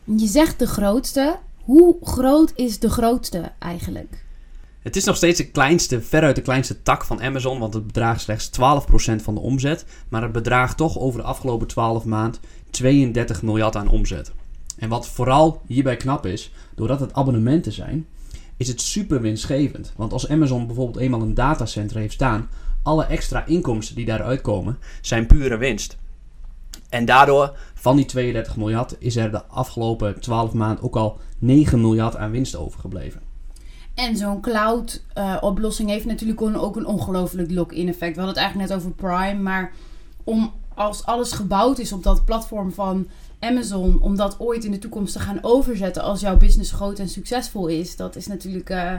Je 0.05 0.27
zegt 0.27 0.59
de 0.59 0.67
grootste. 0.67 1.39
Hoe 1.61 1.97
groot 2.03 2.53
is 2.55 2.79
de 2.79 2.91
grootste 2.91 3.53
eigenlijk? 3.59 4.25
Het 4.83 4.97
is 4.97 5.05
nog 5.05 5.17
steeds 5.17 5.39
de 5.39 5.51
kleinste, 5.51 6.03
veruit 6.03 6.37
de 6.37 6.43
kleinste 6.43 6.83
tak 6.83 7.05
van 7.05 7.23
Amazon, 7.23 7.59
want 7.59 7.75
het 7.75 7.87
bedraagt 7.87 8.21
slechts 8.21 8.51
12% 8.51 9.23
van 9.23 9.35
de 9.35 9.41
omzet. 9.41 9.85
Maar 10.09 10.23
het 10.23 10.33
bedraagt 10.33 10.77
toch 10.77 10.99
over 10.99 11.21
de 11.21 11.27
afgelopen 11.27 11.67
12 11.67 12.05
maand 12.05 12.41
32 12.71 13.43
miljard 13.43 13.77
aan 13.77 13.89
omzet. 13.89 14.33
En 14.77 14.89
wat 14.89 15.09
vooral 15.09 15.63
hierbij 15.67 15.97
knap 15.97 16.27
is, 16.27 16.53
doordat 16.75 17.01
het 17.01 17.15
abonnementen 17.15 17.73
zijn, 17.73 18.07
is 18.61 18.69
het 18.69 18.81
super 18.81 19.21
winstgevend. 19.21 19.93
Want 19.97 20.13
als 20.13 20.29
Amazon 20.29 20.67
bijvoorbeeld 20.67 20.99
eenmaal 20.99 21.23
een 21.23 21.35
datacenter 21.35 21.97
heeft 21.97 22.13
staan, 22.13 22.49
alle 22.83 23.05
extra 23.05 23.47
inkomsten 23.47 23.97
die 23.97 24.05
daaruit 24.05 24.41
komen, 24.41 24.79
zijn 25.01 25.27
pure 25.27 25.57
winst. 25.57 25.99
En 26.89 27.05
daardoor, 27.05 27.57
van 27.75 27.97
die 27.97 28.05
32 28.05 28.57
miljard, 28.57 28.97
is 28.99 29.17
er 29.17 29.31
de 29.31 29.45
afgelopen 29.45 30.21
12 30.21 30.53
maanden 30.53 30.85
ook 30.85 30.97
al 30.97 31.19
9 31.39 31.81
miljard 31.81 32.17
aan 32.17 32.31
winst 32.31 32.57
overgebleven. 32.57 33.21
En 33.95 34.17
zo'n 34.17 34.41
cloud-oplossing 34.41 35.89
heeft 35.89 36.07
natuurlijk 36.07 36.43
ook 36.43 36.77
een 36.77 36.87
ongelooflijk 36.87 37.51
lock-in 37.51 37.89
effect. 37.89 38.17
We 38.17 38.23
hadden 38.23 38.43
het 38.43 38.45
eigenlijk 38.45 38.69
net 38.69 38.79
over 38.79 38.91
Prime, 38.91 39.43
maar 39.43 39.73
om 40.25 40.53
als 40.81 41.05
alles 41.05 41.33
gebouwd 41.33 41.79
is 41.79 41.93
op 41.93 42.03
dat 42.03 42.25
platform 42.25 42.73
van 42.73 43.09
Amazon, 43.41 44.01
om 44.01 44.17
dat 44.17 44.41
ooit 44.41 44.65
in 44.65 44.71
de 44.71 44.79
toekomst 44.79 45.13
te 45.13 45.19
gaan 45.19 45.39
overzetten 45.43 46.03
als 46.03 46.21
jouw 46.21 46.37
business 46.37 46.73
groot 46.73 46.99
en 46.99 47.09
succesvol 47.09 47.67
is, 47.67 47.97
dat 47.97 48.17
is 48.17 48.27
natuurlijk 48.27 48.71
uh, 48.71 48.93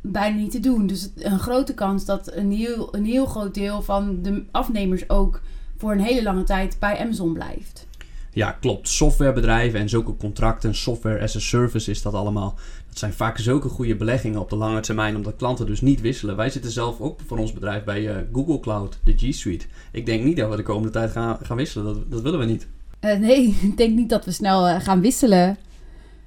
bijna 0.00 0.36
niet 0.36 0.50
te 0.50 0.60
doen. 0.60 0.86
Dus 0.86 1.10
een 1.16 1.38
grote 1.38 1.74
kans 1.74 2.04
dat 2.04 2.32
een 2.32 2.52
heel, 2.52 2.94
een 2.94 3.04
heel 3.04 3.26
groot 3.26 3.54
deel 3.54 3.82
van 3.82 4.22
de 4.22 4.44
afnemers 4.50 5.10
ook 5.10 5.40
voor 5.76 5.92
een 5.92 6.00
hele 6.00 6.22
lange 6.22 6.42
tijd 6.42 6.76
bij 6.78 6.98
Amazon 6.98 7.32
blijft. 7.32 7.86
Ja, 8.32 8.52
klopt. 8.52 8.88
Softwarebedrijven 8.88 9.80
en 9.80 9.88
zulke 9.88 10.16
contracten, 10.16 10.74
software 10.74 11.22
as 11.22 11.36
a 11.36 11.38
service 11.38 11.90
is 11.90 12.02
dat 12.02 12.14
allemaal. 12.14 12.54
Dat 12.88 12.98
zijn 12.98 13.12
vaak 13.12 13.38
zulke 13.38 13.68
goede 13.68 13.96
beleggingen 13.96 14.40
op 14.40 14.50
de 14.50 14.56
lange 14.56 14.80
termijn, 14.80 15.16
omdat 15.16 15.36
klanten 15.36 15.66
dus 15.66 15.80
niet 15.80 16.00
wisselen. 16.00 16.36
Wij 16.36 16.50
zitten 16.50 16.70
zelf 16.70 17.00
ook 17.00 17.20
voor 17.26 17.38
ons 17.38 17.52
bedrijf 17.52 17.84
bij 17.84 18.02
uh, 18.02 18.16
Google 18.32 18.60
Cloud, 18.60 18.98
de 19.04 19.14
G 19.16 19.34
Suite. 19.34 19.66
Ik 19.92 20.06
denk 20.06 20.24
niet 20.24 20.36
dat 20.36 20.50
we 20.50 20.56
de 20.56 20.62
komende 20.62 20.90
tijd 20.90 21.10
gaan, 21.10 21.38
gaan 21.42 21.56
wisselen. 21.56 21.84
Dat, 21.84 22.10
dat 22.10 22.20
willen 22.20 22.38
we 22.38 22.44
niet. 22.44 22.66
Uh, 23.00 23.18
nee, 23.18 23.56
ik 23.70 23.76
denk 23.76 23.96
niet 23.96 24.08
dat 24.08 24.24
we 24.24 24.32
snel 24.32 24.68
uh, 24.68 24.80
gaan 24.80 25.00
wisselen. 25.00 25.56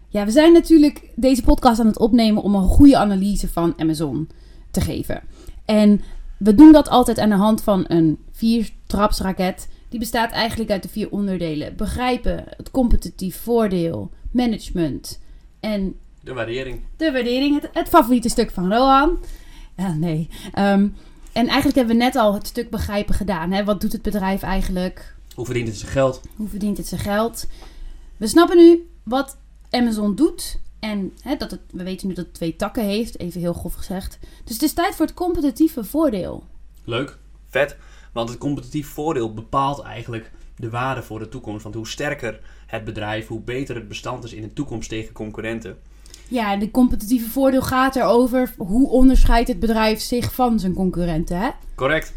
Ja, 0.09 0.25
we 0.25 0.31
zijn 0.31 0.53
natuurlijk 0.53 1.09
deze 1.15 1.43
podcast 1.43 1.79
aan 1.79 1.87
het 1.87 1.99
opnemen 1.99 2.43
om 2.43 2.55
een 2.55 2.67
goede 2.67 2.97
analyse 2.97 3.47
van 3.47 3.73
Amazon 3.77 4.29
te 4.71 4.81
geven. 4.81 5.21
En 5.65 6.01
we 6.37 6.55
doen 6.55 6.71
dat 6.71 6.89
altijd 6.89 7.19
aan 7.19 7.29
de 7.29 7.35
hand 7.35 7.63
van 7.63 7.85
een 7.87 8.17
viertrapsraket. 8.31 9.67
Die 9.93 10.01
bestaat 10.01 10.31
eigenlijk 10.31 10.71
uit 10.71 10.83
de 10.83 10.89
vier 10.89 11.09
onderdelen: 11.09 11.75
begrijpen, 11.75 12.43
het 12.57 12.71
competitief 12.71 13.41
voordeel, 13.41 14.11
management 14.31 15.19
en. 15.59 15.95
De 16.21 16.33
waardering. 16.33 16.81
De 16.97 17.11
waardering, 17.11 17.61
het, 17.61 17.69
het 17.73 17.89
favoriete 17.89 18.29
stuk 18.29 18.51
van 18.51 18.73
Rohan. 18.73 19.17
Nee. 19.95 20.29
Um, 20.59 20.95
en 21.31 21.47
eigenlijk 21.47 21.75
hebben 21.75 21.97
we 21.97 22.03
net 22.03 22.15
al 22.15 22.33
het 22.33 22.47
stuk 22.47 22.69
begrijpen 22.69 23.15
gedaan. 23.15 23.51
Hè? 23.51 23.63
Wat 23.63 23.81
doet 23.81 23.91
het 23.91 24.01
bedrijf 24.01 24.41
eigenlijk? 24.41 25.15
Hoe 25.35 25.45
verdient 25.45 25.67
het 25.67 25.77
zijn 25.77 25.91
geld? 25.91 26.21
Hoe 26.35 26.47
verdient 26.47 26.77
het 26.77 26.87
zijn 26.87 27.01
geld? 27.01 27.47
We 28.17 28.27
snappen 28.27 28.57
nu 28.57 28.89
wat 29.03 29.37
Amazon 29.69 30.15
doet. 30.15 30.59
En 30.79 31.13
hè, 31.21 31.35
dat 31.35 31.51
het, 31.51 31.61
we 31.71 31.83
weten 31.83 32.07
nu 32.07 32.13
dat 32.13 32.25
het 32.25 32.33
twee 32.33 32.55
takken 32.55 32.83
heeft, 32.83 33.19
even 33.19 33.41
heel 33.41 33.53
grof 33.53 33.73
gezegd. 33.73 34.19
Dus 34.43 34.53
het 34.53 34.63
is 34.63 34.73
tijd 34.73 34.95
voor 34.95 35.05
het 35.05 35.15
competitieve 35.15 35.83
voordeel. 35.83 36.43
Leuk, 36.83 37.17
vet. 37.49 37.77
Want 38.13 38.29
het 38.29 38.37
competitief 38.37 38.87
voordeel 38.87 39.33
bepaalt 39.33 39.81
eigenlijk 39.81 40.31
de 40.55 40.69
waarde 40.69 41.03
voor 41.03 41.19
de 41.19 41.29
toekomst. 41.29 41.63
Want 41.63 41.75
hoe 41.75 41.87
sterker 41.87 42.39
het 42.65 42.83
bedrijf, 42.83 43.27
hoe 43.27 43.39
beter 43.39 43.75
het 43.75 43.87
bestand 43.87 44.23
is 44.23 44.33
in 44.33 44.41
de 44.41 44.53
toekomst 44.53 44.89
tegen 44.89 45.13
concurrenten. 45.13 45.77
Ja, 46.27 46.57
de 46.57 46.71
competitieve 46.71 47.29
voordeel 47.29 47.61
gaat 47.61 47.95
erover 47.95 48.53
hoe 48.57 48.89
onderscheidt 48.89 49.47
het 49.47 49.59
bedrijf 49.59 50.01
zich 50.01 50.33
van 50.33 50.59
zijn 50.59 50.73
concurrenten, 50.73 51.37
hè? 51.37 51.49
Correct. 51.75 52.13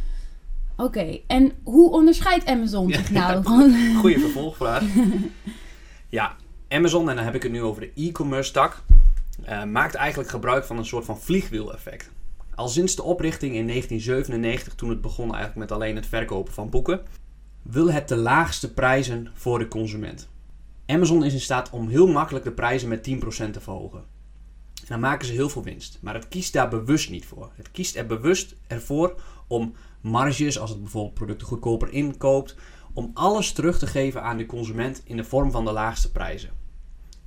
Oké, 0.76 0.98
okay. 0.98 1.22
en 1.26 1.52
hoe 1.62 1.90
onderscheidt 1.90 2.46
Amazon 2.46 2.92
zich 2.92 3.10
nou? 3.10 3.44
Goeie 4.00 4.18
vervolgvraag. 4.18 4.82
ja, 6.08 6.36
Amazon, 6.68 7.10
en 7.10 7.16
dan 7.16 7.24
heb 7.24 7.34
ik 7.34 7.42
het 7.42 7.52
nu 7.52 7.62
over 7.62 7.80
de 7.80 7.92
e-commerce 7.94 8.52
tak, 8.52 8.82
uh, 9.48 9.64
maakt 9.64 9.94
eigenlijk 9.94 10.30
gebruik 10.30 10.64
van 10.64 10.78
een 10.78 10.86
soort 10.86 11.04
van 11.04 11.20
vliegwiel-effect. 11.20 12.10
Al 12.56 12.68
sinds 12.68 12.96
de 12.96 13.02
oprichting 13.02 13.54
in 13.54 13.66
1997, 13.66 14.74
toen 14.74 14.88
het 14.88 15.00
begon 15.00 15.34
eigenlijk 15.34 15.56
met 15.56 15.72
alleen 15.72 15.96
het 15.96 16.06
verkopen 16.06 16.52
van 16.52 16.70
boeken, 16.70 17.00
wil 17.62 17.92
het 17.92 18.08
de 18.08 18.16
laagste 18.16 18.72
prijzen 18.72 19.30
voor 19.34 19.58
de 19.58 19.68
consument. 19.68 20.28
Amazon 20.86 21.24
is 21.24 21.32
in 21.32 21.40
staat 21.40 21.70
om 21.70 21.88
heel 21.88 22.06
makkelijk 22.06 22.44
de 22.44 22.52
prijzen 22.52 22.88
met 22.88 23.08
10% 23.08 23.50
te 23.50 23.60
verhogen. 23.60 23.98
En 24.80 24.86
dan 24.88 25.00
maken 25.00 25.26
ze 25.26 25.32
heel 25.32 25.48
veel 25.48 25.62
winst. 25.62 25.98
Maar 26.00 26.14
het 26.14 26.28
kiest 26.28 26.52
daar 26.52 26.68
bewust 26.68 27.10
niet 27.10 27.26
voor. 27.26 27.50
Het 27.54 27.70
kiest 27.70 27.96
er 27.96 28.06
bewust 28.06 28.54
ervoor 28.66 29.20
om 29.46 29.74
marges, 30.00 30.58
als 30.58 30.70
het 30.70 30.80
bijvoorbeeld 30.82 31.14
producten 31.14 31.46
goedkoper 31.46 31.92
inkoopt, 31.92 32.56
om 32.92 33.10
alles 33.14 33.52
terug 33.52 33.78
te 33.78 33.86
geven 33.86 34.22
aan 34.22 34.36
de 34.36 34.46
consument 34.46 35.02
in 35.04 35.16
de 35.16 35.24
vorm 35.24 35.50
van 35.50 35.64
de 35.64 35.72
laagste 35.72 36.12
prijzen. 36.12 36.50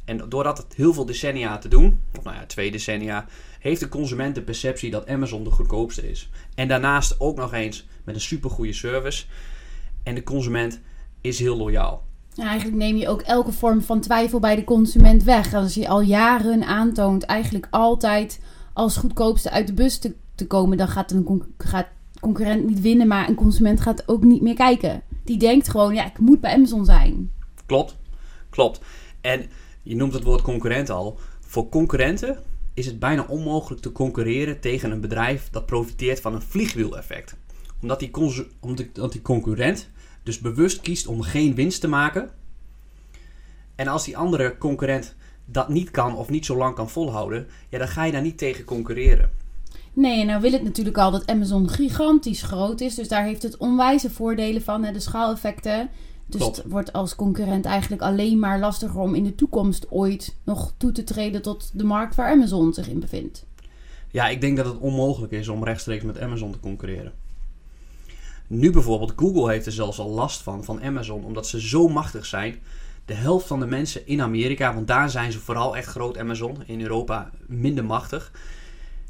En 0.10 0.30
doordat 0.30 0.58
het 0.58 0.74
heel 0.76 0.94
veel 0.94 1.06
decennia 1.06 1.58
te 1.58 1.68
doen, 1.68 2.00
of 2.18 2.24
nou 2.24 2.36
ja, 2.36 2.46
twee 2.46 2.72
decennia, 2.72 3.26
heeft 3.60 3.80
de 3.80 3.90
consument 3.90 4.36
de 4.36 4.42
perceptie 4.42 4.92
dat 4.92 5.08
Amazon 5.08 5.44
de 5.44 5.52
goedkoopste 5.52 6.10
is. 6.10 6.30
En 6.56 6.68
daarnaast 6.68 7.20
ook 7.20 7.38
nog 7.38 7.54
eens 7.54 7.88
met 8.04 8.16
een 8.16 8.22
supergoeie 8.22 8.74
service. 8.74 9.26
En 10.04 10.16
de 10.16 10.24
consument 10.24 10.80
is 11.22 11.40
heel 11.40 11.58
loyaal. 11.58 12.04
Ja, 12.34 12.48
eigenlijk 12.48 12.78
neem 12.78 12.96
je 12.96 13.08
ook 13.08 13.22
elke 13.22 13.52
vorm 13.52 13.82
van 13.82 14.02
twijfel 14.02 14.40
bij 14.40 14.56
de 14.56 14.64
consument 14.64 15.24
weg. 15.24 15.54
Als 15.54 15.74
je 15.74 15.88
al 15.88 16.02
jaren 16.02 16.64
aantoont 16.64 17.24
eigenlijk 17.24 17.68
altijd 17.70 18.42
als 18.74 18.98
goedkoopste 18.98 19.50
uit 19.50 19.68
de 19.68 19.74
bus 19.74 19.98
te, 19.98 20.16
te 20.36 20.48
komen, 20.48 20.78
dan 20.78 20.88
gaat 20.88 21.12
een 21.12 21.54
gaat 21.58 21.88
concurrent 22.20 22.66
niet 22.66 22.82
winnen, 22.82 23.08
maar 23.08 23.30
een 23.30 23.36
consument 23.36 23.82
gaat 23.82 24.08
ook 24.08 24.24
niet 24.24 24.42
meer 24.42 24.56
kijken. 24.56 25.02
Die 25.24 25.38
denkt 25.38 25.70
gewoon, 25.70 25.94
ja, 25.94 26.06
ik 26.06 26.20
moet 26.20 26.42
bij 26.42 26.54
Amazon 26.54 26.86
zijn. 26.86 27.32
Klopt, 27.66 27.98
klopt. 28.50 28.82
En 29.22 29.50
je 29.90 29.96
noemt 29.96 30.14
het 30.14 30.24
woord 30.24 30.42
concurrent 30.42 30.90
al. 30.90 31.18
Voor 31.40 31.70
concurrenten 31.70 32.38
is 32.74 32.86
het 32.86 33.00
bijna 33.00 33.26
onmogelijk 33.28 33.82
te 33.82 33.92
concurreren 33.92 34.60
tegen 34.60 34.92
een 34.92 35.02
bedrijf 35.02 35.50
dat 35.50 35.66
profiteert 35.66 36.20
van 36.20 36.34
een 36.34 36.42
vliegwiel-effect. 36.42 37.36
Omdat 37.82 38.00
die, 38.00 38.12
omdat 38.60 39.12
die 39.12 39.22
concurrent 39.22 39.90
dus 40.24 40.40
bewust 40.40 40.82
kiest 40.82 41.08
om 41.08 41.22
geen 41.22 41.56
winst 41.56 41.82
te 41.82 41.88
maken. 41.88 42.30
En 43.76 43.88
als 43.88 44.06
die 44.06 44.18
andere 44.18 44.58
concurrent 44.58 45.16
dat 45.46 45.70
niet 45.70 45.92
kan 45.92 46.16
of 46.16 46.30
niet 46.30 46.46
zo 46.46 46.58
lang 46.58 46.76
kan 46.76 46.90
volhouden, 46.90 47.48
ja, 47.70 47.78
dan 47.78 47.88
ga 47.88 48.04
je 48.04 48.12
daar 48.12 48.22
niet 48.22 48.38
tegen 48.38 48.66
concurreren. 48.66 49.32
Nee, 49.94 50.20
en 50.20 50.28
nou 50.28 50.42
wil 50.42 50.52
het 50.52 50.64
natuurlijk 50.64 50.98
al 50.98 51.12
dat 51.12 51.28
Amazon 51.28 51.70
gigantisch 51.70 52.42
groot 52.42 52.82
is. 52.82 52.96
Dus 52.96 53.08
daar 53.08 53.24
heeft 53.24 53.44
het 53.44 53.58
onwijze 53.58 54.10
voordelen 54.10 54.62
van, 54.62 54.84
hè, 54.84 54.92
de 54.92 55.00
schaaleffecten. 55.00 55.90
Dus 56.30 56.46
het 56.46 56.64
wordt 56.66 56.94
als 56.94 57.16
concurrent 57.16 57.66
eigenlijk 57.66 58.02
alleen 58.02 58.40
maar 58.40 58.60
lastiger 58.60 59.00
om 59.00 59.16
in 59.16 59.24
de 59.24 59.36
toekomst 59.36 59.92
ooit 59.92 60.36
nog 60.44 60.74
toe 60.78 60.92
te 60.92 61.04
treden 61.04 61.42
tot 61.42 61.72
de 61.74 61.84
markt 61.84 62.16
waar 62.16 62.32
Amazon 62.32 62.74
zich 62.74 62.88
in 62.88 63.00
bevindt. 63.00 63.46
Ja, 64.12 64.28
ik 64.28 64.42
denk 64.42 64.58
dat 64.58 64.66
het 64.66 64.78
onmogelijk 64.78 65.32
is 65.32 65.48
om 65.48 65.64
rechtstreeks 65.64 66.04
met 66.04 66.20
Amazon 66.20 66.52
te 66.52 66.60
concurreren. 66.60 67.14
Nu 68.48 68.72
bijvoorbeeld, 68.72 69.14
Google 69.16 69.52
heeft 69.52 69.66
er 69.66 69.72
zelfs 69.72 70.00
al 70.00 70.10
last 70.10 70.42
van, 70.42 70.64
van 70.64 70.82
Amazon, 70.82 71.26
omdat 71.26 71.48
ze 71.48 71.62
zo 71.62 71.88
machtig 71.88 72.26
zijn. 72.26 72.56
De 73.06 73.14
helft 73.14 73.48
van 73.48 73.60
de 73.60 73.66
mensen 73.66 74.08
in 74.08 74.22
Amerika, 74.22 74.74
want 74.74 74.88
daar 74.88 75.10
zijn 75.10 75.32
ze 75.32 75.40
vooral 75.40 75.78
echt 75.78 75.88
groot 75.88 76.18
Amazon, 76.18 76.58
in 76.66 76.82
Europa 76.82 77.30
minder 77.48 77.86
machtig. 77.86 78.32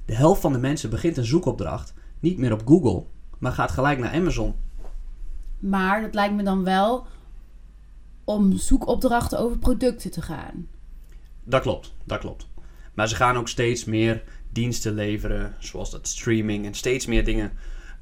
De 0.06 0.16
helft 0.16 0.42
van 0.42 0.52
de 0.52 0.60
mensen 0.60 0.90
begint 0.90 1.18
een 1.18 1.26
zoekopdracht 1.26 1.94
niet 2.20 2.38
meer 2.38 2.54
op 2.54 2.62
Google, 2.66 3.04
maar 3.38 3.52
gaat 3.52 3.72
gelijk 3.72 4.00
naar 4.00 4.14
Amazon. 4.14 4.56
Maar 5.60 6.02
dat 6.02 6.14
lijkt 6.14 6.36
me 6.36 6.44
dan 6.44 6.64
wel 6.64 7.06
om 8.24 8.58
zoekopdrachten 8.58 9.40
over 9.40 9.58
producten 9.58 10.12
te 10.12 10.22
gaan. 10.22 10.68
Dat 11.44 11.62
klopt, 11.62 11.94
dat 12.04 12.20
klopt. 12.20 12.48
Maar 12.94 13.08
ze 13.08 13.16
gaan 13.16 13.38
ook 13.38 13.48
steeds 13.48 13.86
meer 13.86 14.24
diensten 14.52 14.94
leveren, 14.94 15.56
zoals 15.60 15.92
dat 15.92 16.08
streaming 16.08 16.66
en 16.66 16.74
steeds 16.74 17.06
meer 17.06 17.26
dingen 17.26 17.52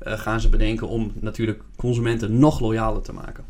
uh, 0.08 0.14
gaan 0.14 0.42
ze 0.42 0.50
bedenken 0.50 0.88
om 0.88 1.12
natuurlijk 1.20 1.64
consumenten 1.76 2.40
nog 2.40 2.60
loyaler 2.60 3.02
te 3.02 3.14
maken. 3.14 3.46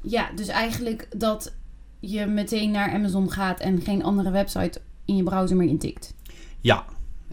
Ja, 0.00 0.30
dus 0.34 0.48
eigenlijk 0.48 1.08
dat 1.16 1.54
je 2.00 2.26
meteen 2.26 2.70
naar 2.70 2.92
Amazon 2.92 3.30
gaat 3.30 3.60
en 3.60 3.80
geen 3.80 4.02
andere 4.02 4.30
website 4.30 4.80
in 5.04 5.16
je 5.16 5.22
browser 5.22 5.56
meer 5.56 5.68
intikt. 5.68 6.14
Ja, 6.60 6.84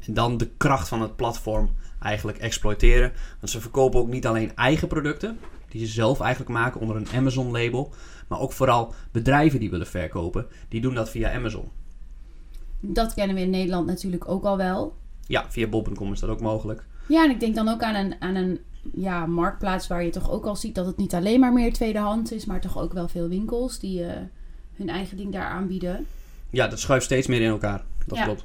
en 0.05 0.13
dan 0.13 0.37
de 0.37 0.49
kracht 0.57 0.87
van 0.87 1.01
het 1.01 1.15
platform 1.15 1.69
eigenlijk 1.99 2.37
exploiteren. 2.37 3.11
Want 3.39 3.51
ze 3.51 3.61
verkopen 3.61 3.99
ook 3.99 4.07
niet 4.07 4.27
alleen 4.27 4.55
eigen 4.55 4.87
producten, 4.87 5.39
die 5.69 5.85
ze 5.85 5.91
zelf 5.91 6.19
eigenlijk 6.19 6.51
maken 6.51 6.81
onder 6.81 6.95
een 6.95 7.07
Amazon 7.15 7.51
label, 7.51 7.93
maar 8.27 8.39
ook 8.39 8.51
vooral 8.51 8.93
bedrijven 9.11 9.59
die 9.59 9.69
willen 9.69 9.87
verkopen, 9.87 10.45
die 10.67 10.81
doen 10.81 10.93
dat 10.93 11.09
via 11.09 11.33
Amazon. 11.33 11.69
Dat 12.79 13.13
kennen 13.13 13.35
we 13.35 13.41
in 13.41 13.49
Nederland 13.49 13.85
natuurlijk 13.85 14.29
ook 14.29 14.43
al 14.43 14.57
wel. 14.57 14.95
Ja, 15.27 15.45
via 15.51 15.67
bol.com 15.67 16.11
is 16.13 16.19
dat 16.19 16.29
ook 16.29 16.41
mogelijk. 16.41 16.85
Ja, 17.07 17.23
en 17.23 17.29
ik 17.29 17.39
denk 17.39 17.55
dan 17.55 17.67
ook 17.67 17.81
aan 17.81 17.95
een, 17.95 18.15
aan 18.19 18.35
een 18.35 18.59
ja, 18.93 19.25
marktplaats 19.25 19.87
waar 19.87 20.03
je 20.03 20.09
toch 20.09 20.31
ook 20.31 20.45
al 20.45 20.55
ziet 20.55 20.75
dat 20.75 20.85
het 20.85 20.97
niet 20.97 21.13
alleen 21.13 21.39
maar 21.39 21.53
meer 21.53 21.73
tweedehands 21.73 22.31
is, 22.31 22.45
maar 22.45 22.61
toch 22.61 22.77
ook 22.77 22.93
wel 22.93 23.07
veel 23.07 23.27
winkels 23.27 23.79
die 23.79 24.01
uh, 24.01 24.11
hun 24.75 24.89
eigen 24.89 25.17
ding 25.17 25.31
daar 25.31 25.47
aanbieden. 25.47 26.05
Ja, 26.49 26.67
dat 26.67 26.79
schuift 26.79 27.05
steeds 27.05 27.27
meer 27.27 27.41
in 27.41 27.49
elkaar. 27.49 27.83
Dat 28.05 28.21
klopt. 28.21 28.43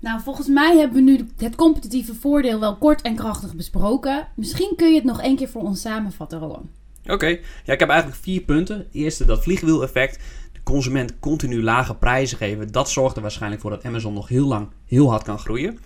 Nou, 0.00 0.20
volgens 0.20 0.48
mij 0.48 0.76
hebben 0.76 1.04
we 1.04 1.10
nu 1.10 1.28
het 1.36 1.54
competitieve 1.54 2.14
voordeel 2.14 2.60
wel 2.60 2.76
kort 2.76 3.02
en 3.02 3.14
krachtig 3.14 3.54
besproken. 3.54 4.28
Misschien 4.36 4.72
kun 4.76 4.88
je 4.88 4.94
het 4.94 5.04
nog 5.04 5.20
één 5.22 5.36
keer 5.36 5.48
voor 5.48 5.62
ons 5.62 5.80
samenvatten, 5.80 6.38
Rowan. 6.38 6.68
Oké, 7.06 7.26
ja, 7.64 7.72
ik 7.72 7.80
heb 7.80 7.88
eigenlijk 7.88 8.20
vier 8.20 8.40
punten. 8.40 8.86
Eerste, 8.92 9.24
dat 9.24 9.42
vliegwiel-effect. 9.42 10.18
De 10.52 10.62
consument 10.62 11.18
continu 11.18 11.62
lage 11.62 11.94
prijzen 11.94 12.38
geven. 12.38 12.72
Dat 12.72 12.90
zorgt 12.90 13.16
er 13.16 13.22
waarschijnlijk 13.22 13.62
voor 13.62 13.70
dat 13.70 13.84
Amazon 13.84 14.12
nog 14.12 14.28
heel 14.28 14.46
lang 14.46 14.68
heel 14.86 15.10
hard 15.10 15.22
kan 15.22 15.38
groeien. 15.38 15.78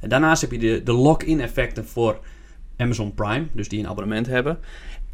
En 0.00 0.08
daarnaast 0.08 0.40
heb 0.40 0.52
je 0.52 0.58
de, 0.58 0.82
de 0.82 0.92
lock-in 0.92 1.40
effecten 1.40 1.86
voor 1.86 2.20
Amazon 2.76 3.14
Prime, 3.14 3.46
dus 3.52 3.68
die 3.68 3.78
een 3.78 3.88
abonnement 3.88 4.26
hebben. 4.26 4.58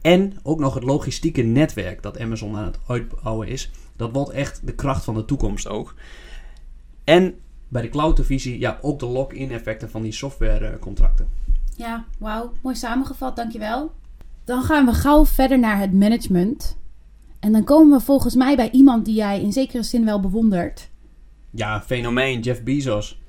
En 0.01 0.39
ook 0.43 0.59
nog 0.59 0.75
het 0.75 0.83
logistieke 0.83 1.43
netwerk 1.43 2.03
dat 2.03 2.19
Amazon 2.19 2.57
aan 2.57 2.65
het 2.65 2.79
uitbouwen 2.89 3.49
is. 3.49 3.71
Dat 3.97 4.13
wordt 4.13 4.31
echt 4.31 4.61
de 4.67 4.75
kracht 4.75 5.05
van 5.05 5.15
de 5.15 5.25
toekomst 5.25 5.69
ook. 5.69 5.95
En 7.05 7.35
bij 7.75 7.83
de 7.83 7.89
cloud 7.89 8.17
divisie, 8.17 8.59
ja, 8.59 8.79
ook 8.81 8.99
de 8.99 9.07
lock-in 9.07 9.51
effecten 9.51 9.91
van 9.91 10.03
die 10.03 10.13
softwarecontracten. 10.13 11.29
Ja, 11.77 12.05
wauw. 12.19 12.53
Mooi 12.61 12.77
samengevat, 12.77 13.37
dankjewel. 13.37 13.93
Dan 14.45 14.63
gaan 14.63 14.87
we 14.87 14.93
gauw 14.93 15.27
verder 15.27 15.59
naar 15.59 15.79
het 15.79 15.93
management. 15.93 16.77
En 17.41 17.53
dan 17.53 17.65
komen 17.65 17.99
we 17.99 18.05
volgens 18.05 18.35
mij 18.35 18.57
bij 18.57 18.71
iemand 18.71 19.05
die 19.05 19.15
jij 19.15 19.41
in 19.41 19.53
zekere 19.53 19.83
zin 19.83 20.05
wel 20.05 20.21
bewondert. 20.21 20.89
Ja, 21.51 21.83
fenomeen, 21.83 22.41
Jeff 22.41 22.63
Bezos. 22.63 23.21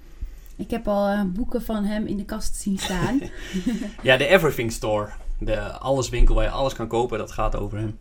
Ik 0.56 0.70
heb 0.70 0.88
al 0.88 1.12
uh, 1.12 1.22
boeken 1.24 1.62
van 1.62 1.84
hem 1.84 2.06
in 2.06 2.18
de 2.18 2.26
kast 2.26 2.56
zien 2.56 2.78
staan. 2.78 3.22
ja, 4.02 4.18
de 4.18 4.28
Everything 4.28 4.72
Store. 4.72 5.10
De 5.40 5.60
alleswinkel 5.72 6.36
waar 6.36 6.44
je 6.44 6.50
alles 6.50 6.74
kan 6.74 6.88
kopen, 6.88 7.18
dat 7.18 7.32
gaat 7.32 7.56
over 7.56 7.78
hem. 7.78 7.98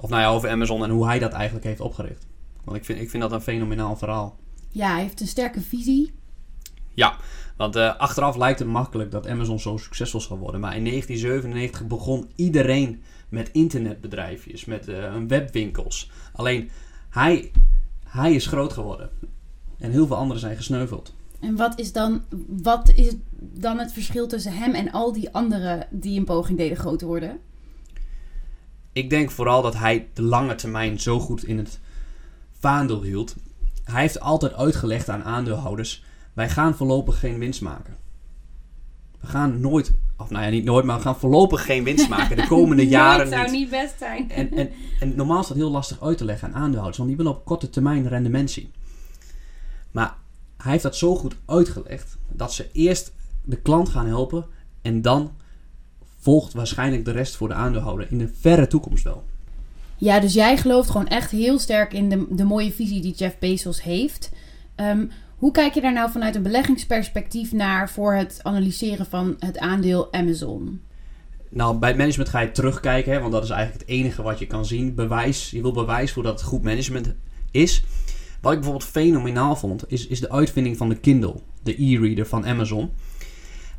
Of 0.00 0.10
nou 0.10 0.22
ja, 0.22 0.28
over 0.28 0.48
Amazon 0.50 0.84
en 0.84 0.90
hoe 0.90 1.06
hij 1.06 1.18
dat 1.18 1.32
eigenlijk 1.32 1.64
heeft 1.64 1.80
opgericht. 1.80 2.26
Want 2.64 2.76
ik 2.76 2.84
vind, 2.84 3.00
ik 3.00 3.10
vind 3.10 3.22
dat 3.22 3.32
een 3.32 3.40
fenomenaal 3.40 3.96
verhaal. 3.96 4.36
Ja, 4.74 4.92
hij 4.92 5.02
heeft 5.02 5.20
een 5.20 5.26
sterke 5.26 5.60
visie. 5.60 6.12
Ja, 6.94 7.16
want 7.56 7.76
uh, 7.76 7.96
achteraf 7.96 8.36
lijkt 8.36 8.58
het 8.58 8.68
makkelijk 8.68 9.10
dat 9.10 9.26
Amazon 9.26 9.60
zo 9.60 9.76
succesvol 9.76 10.20
zal 10.20 10.38
worden. 10.38 10.60
Maar 10.60 10.76
in 10.76 10.84
1997 10.84 11.86
begon 11.86 12.30
iedereen 12.34 13.02
met 13.28 13.50
internetbedrijfjes, 13.52 14.64
met 14.64 14.88
uh, 14.88 15.14
webwinkels. 15.28 16.10
Alleen 16.32 16.70
hij, 17.10 17.50
hij 18.04 18.34
is 18.34 18.46
groot 18.46 18.72
geworden. 18.72 19.10
En 19.78 19.90
heel 19.90 20.06
veel 20.06 20.16
anderen 20.16 20.40
zijn 20.40 20.56
gesneuveld. 20.56 21.14
En 21.40 21.56
wat 21.56 21.78
is, 21.78 21.92
dan, 21.92 22.22
wat 22.48 22.92
is 22.94 23.14
dan 23.38 23.78
het 23.78 23.92
verschil 23.92 24.26
tussen 24.26 24.52
hem 24.52 24.74
en 24.74 24.92
al 24.92 25.12
die 25.12 25.30
anderen 25.30 25.86
die 25.90 26.18
een 26.18 26.24
poging 26.24 26.58
deden 26.58 26.76
groot 26.76 26.98
te 26.98 27.06
worden? 27.06 27.38
Ik 28.92 29.10
denk 29.10 29.30
vooral 29.30 29.62
dat 29.62 29.76
hij 29.76 30.08
de 30.12 30.22
lange 30.22 30.54
termijn 30.54 31.00
zo 31.00 31.20
goed 31.20 31.44
in 31.44 31.58
het 31.58 31.80
vaandel 32.52 33.02
hield. 33.02 33.34
Hij 33.84 34.00
heeft 34.00 34.20
altijd 34.20 34.54
uitgelegd 34.54 35.08
aan 35.08 35.24
aandeelhouders: 35.24 36.04
wij 36.32 36.48
gaan 36.48 36.74
voorlopig 36.74 37.18
geen 37.18 37.38
winst 37.38 37.60
maken. 37.60 37.96
We 39.20 39.26
gaan 39.26 39.60
nooit, 39.60 39.92
of 40.16 40.30
nou 40.30 40.44
ja, 40.44 40.50
niet 40.50 40.64
nooit, 40.64 40.84
maar 40.84 40.96
we 40.96 41.02
gaan 41.02 41.18
voorlopig 41.18 41.64
geen 41.64 41.84
winst 41.84 42.08
maken. 42.08 42.36
De 42.36 42.46
komende 42.56 42.88
jaren. 42.88 43.30
Dat 43.30 43.38
zou 43.38 43.50
niet 43.50 43.70
best 43.70 43.94
zijn. 43.98 44.30
En, 44.30 44.52
en, 44.52 44.70
en 45.00 45.16
normaal 45.16 45.40
is 45.40 45.46
dat 45.46 45.56
heel 45.56 45.70
lastig 45.70 46.02
uit 46.02 46.18
te 46.18 46.24
leggen 46.24 46.48
aan 46.48 46.54
aandeelhouders, 46.54 46.96
want 46.96 47.08
die 47.08 47.18
willen 47.18 47.32
op 47.32 47.44
korte 47.44 47.70
termijn 47.70 48.08
rendement 48.08 48.50
zien. 48.50 48.72
Maar 49.90 50.16
hij 50.56 50.70
heeft 50.70 50.82
dat 50.82 50.96
zo 50.96 51.16
goed 51.16 51.36
uitgelegd 51.46 52.16
dat 52.28 52.52
ze 52.52 52.68
eerst 52.72 53.12
de 53.44 53.56
klant 53.56 53.88
gaan 53.88 54.06
helpen 54.06 54.46
en 54.82 55.02
dan 55.02 55.32
volgt 56.18 56.52
waarschijnlijk 56.52 57.04
de 57.04 57.10
rest 57.10 57.36
voor 57.36 57.48
de 57.48 57.54
aandeelhouder 57.54 58.10
in 58.10 58.18
de 58.18 58.28
verre 58.40 58.66
toekomst 58.66 59.04
wel. 59.04 59.24
Ja, 59.96 60.20
dus 60.20 60.34
jij 60.34 60.56
gelooft 60.56 60.90
gewoon 60.90 61.08
echt 61.08 61.30
heel 61.30 61.58
sterk 61.58 61.92
in 61.92 62.08
de, 62.08 62.26
de 62.30 62.44
mooie 62.44 62.72
visie 62.72 63.00
die 63.00 63.14
Jeff 63.14 63.38
Bezos 63.38 63.82
heeft. 63.82 64.30
Ehm, 64.74 65.06
hoe 65.36 65.52
kijk 65.52 65.74
je 65.74 65.80
daar 65.80 65.92
nou 65.92 66.10
vanuit 66.10 66.34
een 66.34 66.42
beleggingsperspectief 66.42 67.52
naar 67.52 67.90
voor 67.90 68.14
het 68.14 68.40
analyseren 68.42 69.06
van 69.06 69.36
het 69.38 69.58
aandeel 69.58 70.12
Amazon? 70.12 70.80
Nou, 71.48 71.78
bij 71.78 71.96
management 71.96 72.28
ga 72.28 72.40
je 72.40 72.50
terugkijken, 72.50 73.20
want 73.20 73.32
dat 73.32 73.44
is 73.44 73.50
eigenlijk 73.50 73.80
het 73.80 73.96
enige 73.96 74.22
wat 74.22 74.38
je 74.38 74.46
kan 74.46 74.66
zien. 74.66 74.94
Bewijs, 74.94 75.50
je 75.50 75.62
wil 75.62 75.72
bewijs 75.72 76.12
voor 76.12 76.22
dat 76.22 76.32
het 76.32 76.48
goed 76.48 76.62
management 76.62 77.14
is. 77.50 77.84
Wat 78.40 78.52
ik 78.52 78.58
bijvoorbeeld 78.58 78.90
fenomenaal 78.90 79.56
vond, 79.56 79.84
is, 79.90 80.06
is 80.06 80.20
de 80.20 80.30
uitvinding 80.30 80.76
van 80.76 80.88
de 80.88 80.96
Kindle, 80.96 81.34
de 81.62 81.82
e-reader 81.82 82.26
van 82.26 82.46
Amazon. 82.46 82.90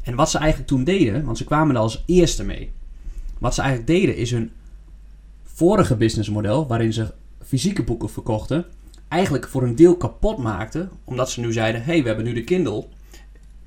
En 0.02 0.16
wat 0.16 0.30
ze 0.30 0.38
eigenlijk 0.38 0.70
toen 0.70 0.84
deden, 0.84 1.26
want 1.26 1.38
ze 1.38 1.44
kwamen 1.44 1.76
er 1.76 1.82
als 1.82 2.04
eerste 2.06 2.44
mee. 2.44 2.72
Wat 3.40 3.54
ze 3.54 3.62
eigenlijk 3.62 4.00
deden 4.00 4.16
is 4.16 4.32
hun 4.32 4.52
vorige 5.56 5.96
businessmodel, 5.96 6.68
waarin 6.68 6.94
ze 6.94 7.14
fysieke 7.46 7.84
boeken 7.84 8.10
verkochten, 8.10 8.66
eigenlijk 9.08 9.48
voor 9.48 9.64
een 9.64 9.76
deel 9.76 9.98
kapot 9.98 10.38
maakten. 10.38 10.90
Omdat 11.04 11.30
ze 11.30 11.40
nu 11.40 11.54
zeiden, 11.54 11.84
hey, 11.84 12.02
we 12.02 12.08
hebben 12.08 12.26
nu 12.26 12.34
de 12.34 12.44
Kindle, 12.44 12.88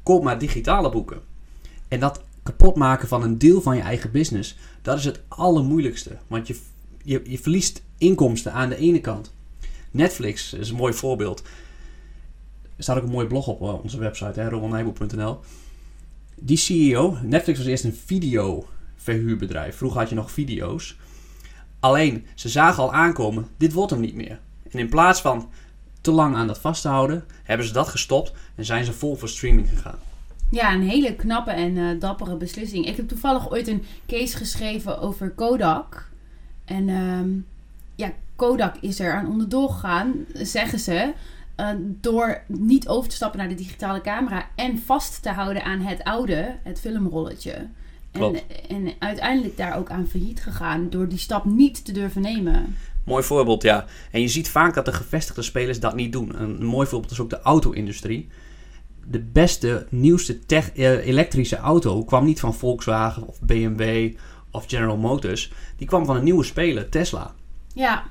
koop 0.02 0.22
maar 0.22 0.38
digitale 0.38 0.90
boeken. 0.90 1.20
En 1.88 2.00
dat 2.00 2.22
kapot 2.42 2.76
maken 2.76 3.08
van 3.08 3.22
een 3.22 3.38
deel 3.38 3.60
van 3.60 3.76
je 3.76 3.82
eigen 3.82 4.10
business, 4.10 4.56
dat 4.82 4.98
is 4.98 5.04
het 5.04 5.20
allermoeilijkste. 5.28 6.16
Want 6.26 6.46
je, 6.46 6.58
je, 7.02 7.22
je 7.24 7.38
verliest 7.38 7.82
inkomsten 7.98 8.52
aan 8.52 8.68
de 8.68 8.76
ene 8.76 9.00
kant. 9.00 9.34
Netflix 9.90 10.52
is 10.52 10.70
een 10.70 10.76
mooi 10.76 10.92
voorbeeld. 10.92 11.42
Er 12.76 12.82
staat 12.82 12.96
ook 12.96 13.02
een 13.02 13.10
mooi 13.10 13.26
blog 13.26 13.46
op 13.46 13.62
eh, 13.62 13.82
onze 13.82 13.98
website, 13.98 14.48
romannijboek.nl. 14.48 15.38
Die 16.34 16.56
CEO, 16.56 17.16
Netflix 17.22 17.58
was 17.58 17.68
eerst 17.68 17.84
een 17.84 17.98
videoverhuurbedrijf. 18.04 19.76
Vroeger 19.76 20.00
had 20.00 20.08
je 20.08 20.14
nog 20.14 20.30
video's. 20.30 20.96
Alleen, 21.80 22.26
ze 22.34 22.48
zagen 22.48 22.82
al 22.82 22.92
aankomen, 22.92 23.46
dit 23.56 23.72
wordt 23.72 23.90
hem 23.90 24.00
niet 24.00 24.14
meer. 24.14 24.38
En 24.70 24.78
in 24.78 24.88
plaats 24.88 25.20
van 25.20 25.50
te 26.00 26.10
lang 26.10 26.36
aan 26.36 26.46
dat 26.46 26.58
vast 26.58 26.82
te 26.82 26.88
houden, 26.88 27.24
hebben 27.42 27.66
ze 27.66 27.72
dat 27.72 27.88
gestopt 27.88 28.32
en 28.54 28.64
zijn 28.64 28.84
ze 28.84 28.92
vol 28.92 29.16
voor 29.16 29.28
streaming 29.28 29.68
gegaan. 29.68 29.98
Ja, 30.50 30.72
een 30.72 30.88
hele 30.88 31.14
knappe 31.14 31.50
en 31.50 31.76
uh, 31.76 32.00
dappere 32.00 32.36
beslissing. 32.36 32.86
Ik 32.86 32.96
heb 32.96 33.08
toevallig 33.08 33.50
ooit 33.50 33.68
een 33.68 33.84
case 34.06 34.36
geschreven 34.36 35.00
over 35.00 35.30
Kodak. 35.30 36.10
En 36.64 36.88
uh, 36.88 37.42
ja, 37.94 38.12
Kodak 38.36 38.76
is 38.80 39.00
er 39.00 39.12
aan 39.12 39.28
onderdoor 39.28 39.70
gegaan, 39.70 40.14
zeggen 40.34 40.78
ze. 40.78 41.12
Uh, 41.56 41.70
door 41.78 42.42
niet 42.46 42.88
over 42.88 43.08
te 43.08 43.14
stappen 43.14 43.38
naar 43.38 43.48
de 43.48 43.54
digitale 43.54 44.00
camera 44.00 44.48
en 44.54 44.78
vast 44.78 45.22
te 45.22 45.30
houden 45.30 45.64
aan 45.64 45.80
het 45.80 46.04
oude, 46.04 46.56
het 46.62 46.80
filmrolletje. 46.80 47.68
En, 48.10 48.40
en, 48.68 48.92
uiteindelijk 48.98 49.56
daar 49.56 49.76
ook 49.76 49.90
aan 49.90 50.06
failliet 50.06 50.42
gegaan 50.42 50.90
door 50.90 51.08
die 51.08 51.18
stap 51.18 51.44
niet 51.44 51.84
te 51.84 51.92
durven 51.92 52.22
nemen. 52.22 52.76
Mooi 53.04 53.22
voorbeeld, 53.22 53.62
ja. 53.62 53.84
En 54.10 54.20
je 54.20 54.28
ziet 54.28 54.48
vaak 54.48 54.74
dat 54.74 54.84
de 54.84 54.92
gevestigde 54.92 55.42
spelers 55.42 55.80
dat 55.80 55.94
niet 55.94 56.12
doen. 56.12 56.40
Een 56.42 56.64
mooi 56.64 56.86
voorbeeld 56.86 57.12
is 57.12 57.20
ook 57.20 57.30
de 57.30 57.40
auto-industrie. 57.40 58.28
De 59.06 59.20
beste, 59.20 59.86
nieuwste 59.90 60.38
tech, 60.46 60.72
eh, 60.72 61.06
elektrische 61.06 61.56
auto 61.56 62.04
kwam 62.04 62.24
niet 62.24 62.40
van 62.40 62.54
Volkswagen 62.54 63.26
of 63.26 63.40
BMW 63.40 64.14
of 64.50 64.64
General 64.66 64.96
Motors. 64.96 65.52
Die 65.76 65.86
kwam 65.86 66.04
van 66.04 66.16
een 66.16 66.24
nieuwe 66.24 66.44
speler, 66.44 66.88
Tesla. 66.88 67.34
Ja, 67.74 68.04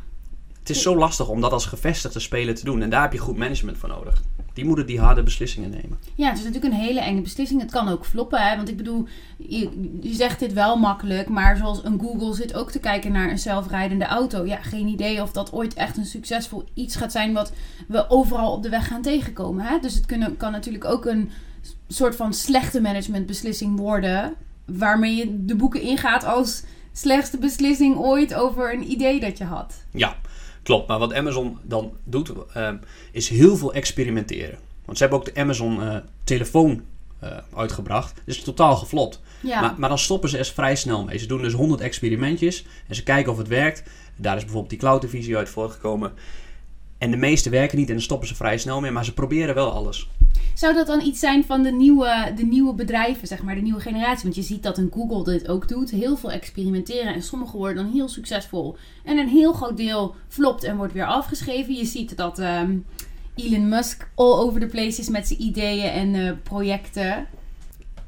het 0.67 0.75
is 0.75 0.81
zo 0.81 0.95
lastig 0.95 1.27
om 1.27 1.41
dat 1.41 1.51
als 1.51 1.65
gevestigde 1.65 2.19
speler 2.19 2.55
te 2.55 2.65
doen. 2.65 2.81
En 2.81 2.89
daar 2.89 3.01
heb 3.01 3.13
je 3.13 3.17
goed 3.17 3.37
management 3.37 3.77
voor 3.77 3.89
nodig. 3.89 4.21
Die 4.57 4.65
moeten 4.65 4.85
die 4.85 4.99
harde 4.99 5.23
beslissingen 5.23 5.69
nemen. 5.69 5.97
Ja, 6.15 6.29
het 6.29 6.37
is 6.37 6.43
natuurlijk 6.43 6.73
een 6.73 6.79
hele 6.79 6.99
enge 6.99 7.21
beslissing. 7.21 7.61
Het 7.61 7.71
kan 7.71 7.87
ook 7.87 8.05
floppen. 8.05 8.41
Hè? 8.41 8.55
Want 8.55 8.69
ik 8.69 8.77
bedoel, 8.77 9.07
je, 9.37 9.69
je 10.01 10.13
zegt 10.13 10.39
dit 10.39 10.53
wel 10.53 10.77
makkelijk. 10.77 11.29
Maar 11.29 11.57
zoals 11.57 11.83
een 11.83 11.99
Google 11.99 12.33
zit 12.33 12.53
ook 12.53 12.71
te 12.71 12.79
kijken 12.79 13.11
naar 13.11 13.29
een 13.29 13.39
zelfrijdende 13.39 14.05
auto. 14.05 14.45
Ja, 14.45 14.57
geen 14.57 14.87
idee 14.87 15.21
of 15.21 15.31
dat 15.31 15.53
ooit 15.53 15.73
echt 15.73 15.97
een 15.97 16.05
succesvol 16.05 16.63
iets 16.73 16.95
gaat 16.95 17.11
zijn. 17.11 17.33
Wat 17.33 17.51
we 17.87 18.09
overal 18.09 18.51
op 18.51 18.63
de 18.63 18.69
weg 18.69 18.87
gaan 18.87 19.01
tegenkomen. 19.01 19.65
Hè? 19.65 19.79
Dus 19.79 19.93
het 19.93 20.05
kunnen, 20.05 20.37
kan 20.37 20.51
natuurlijk 20.51 20.85
ook 20.85 21.05
een 21.05 21.29
soort 21.87 22.15
van 22.15 22.33
slechte 22.33 22.81
managementbeslissing 22.81 23.79
worden. 23.79 24.33
Waarmee 24.65 25.15
je 25.15 25.45
de 25.45 25.55
boeken 25.55 25.81
ingaat 25.81 26.23
als 26.23 26.63
slechtste 26.93 27.37
beslissing 27.37 27.97
ooit 27.97 28.33
over 28.33 28.73
een 28.73 28.91
idee 28.91 29.19
dat 29.19 29.37
je 29.37 29.43
had. 29.43 29.73
Ja, 29.91 30.15
Klopt, 30.67 30.87
maar 30.87 30.99
wat 30.99 31.13
Amazon 31.13 31.57
dan 31.63 31.93
doet, 32.03 32.31
uh, 32.57 32.69
is 33.11 33.29
heel 33.29 33.57
veel 33.57 33.73
experimenteren. 33.73 34.59
Want 34.85 34.97
ze 34.97 35.03
hebben 35.03 35.19
ook 35.19 35.33
de 35.33 35.41
Amazon 35.41 35.79
uh, 35.79 35.95
telefoon 36.23 36.81
uh, 37.23 37.29
uitgebracht. 37.55 38.21
Dus 38.25 38.43
totaal 38.43 38.75
geflopt. 38.75 39.21
Ja. 39.41 39.61
Maar, 39.61 39.73
maar, 39.77 39.89
dan 39.89 39.97
stoppen 39.97 40.29
ze 40.29 40.37
er 40.37 40.45
vrij 40.45 40.75
snel 40.75 41.03
mee. 41.03 41.17
Ze 41.17 41.27
doen 41.27 41.41
dus 41.41 41.53
100 41.53 41.81
experimentjes 41.81 42.65
en 42.87 42.95
ze 42.95 43.03
kijken 43.03 43.31
of 43.31 43.37
het 43.37 43.47
werkt. 43.47 43.83
Daar 44.15 44.35
is 44.35 44.41
bijvoorbeeld 44.41 44.69
die 44.69 44.79
cloud-divisie 44.79 45.37
uit 45.37 45.49
voortgekomen. 45.49 46.13
En 46.97 47.11
de 47.11 47.17
meeste 47.17 47.49
werken 47.49 47.77
niet 47.77 47.87
en 47.87 47.93
dan 47.93 48.03
stoppen 48.03 48.27
ze 48.27 48.35
vrij 48.35 48.57
snel 48.57 48.79
mee, 48.79 48.91
maar 48.91 49.05
ze 49.05 49.13
proberen 49.13 49.55
wel 49.55 49.71
alles. 49.71 50.09
Zou 50.53 50.73
dat 50.73 50.87
dan 50.87 51.01
iets 51.01 51.19
zijn 51.19 51.45
van 51.45 51.63
de 51.63 51.71
nieuwe, 51.71 52.33
de 52.35 52.45
nieuwe 52.45 52.73
bedrijven, 52.73 53.27
zeg 53.27 53.43
maar, 53.43 53.55
de 53.55 53.61
nieuwe 53.61 53.79
generatie? 53.79 54.23
Want 54.23 54.35
je 54.35 54.41
ziet 54.41 54.63
dat 54.63 54.77
een 54.77 54.91
Google 54.93 55.23
dit 55.23 55.47
ook 55.47 55.67
doet. 55.67 55.89
Heel 55.89 56.17
veel 56.17 56.31
experimenteren 56.31 57.13
en 57.13 57.21
sommige 57.21 57.57
worden 57.57 57.83
dan 57.83 57.93
heel 57.93 58.07
succesvol. 58.07 58.77
En 59.03 59.17
een 59.17 59.27
heel 59.27 59.53
groot 59.53 59.77
deel 59.77 60.15
flopt 60.27 60.63
en 60.63 60.77
wordt 60.77 60.93
weer 60.93 61.05
afgeschreven. 61.05 61.73
Je 61.73 61.85
ziet 61.85 62.17
dat 62.17 62.39
um, 62.39 62.85
Elon 63.35 63.69
Musk 63.69 64.09
all 64.15 64.33
over 64.33 64.59
the 64.59 64.67
place 64.67 64.99
is 65.01 65.09
met 65.09 65.27
zijn 65.27 65.41
ideeën 65.41 65.89
en 65.89 66.13
uh, 66.13 66.31
projecten. 66.43 67.27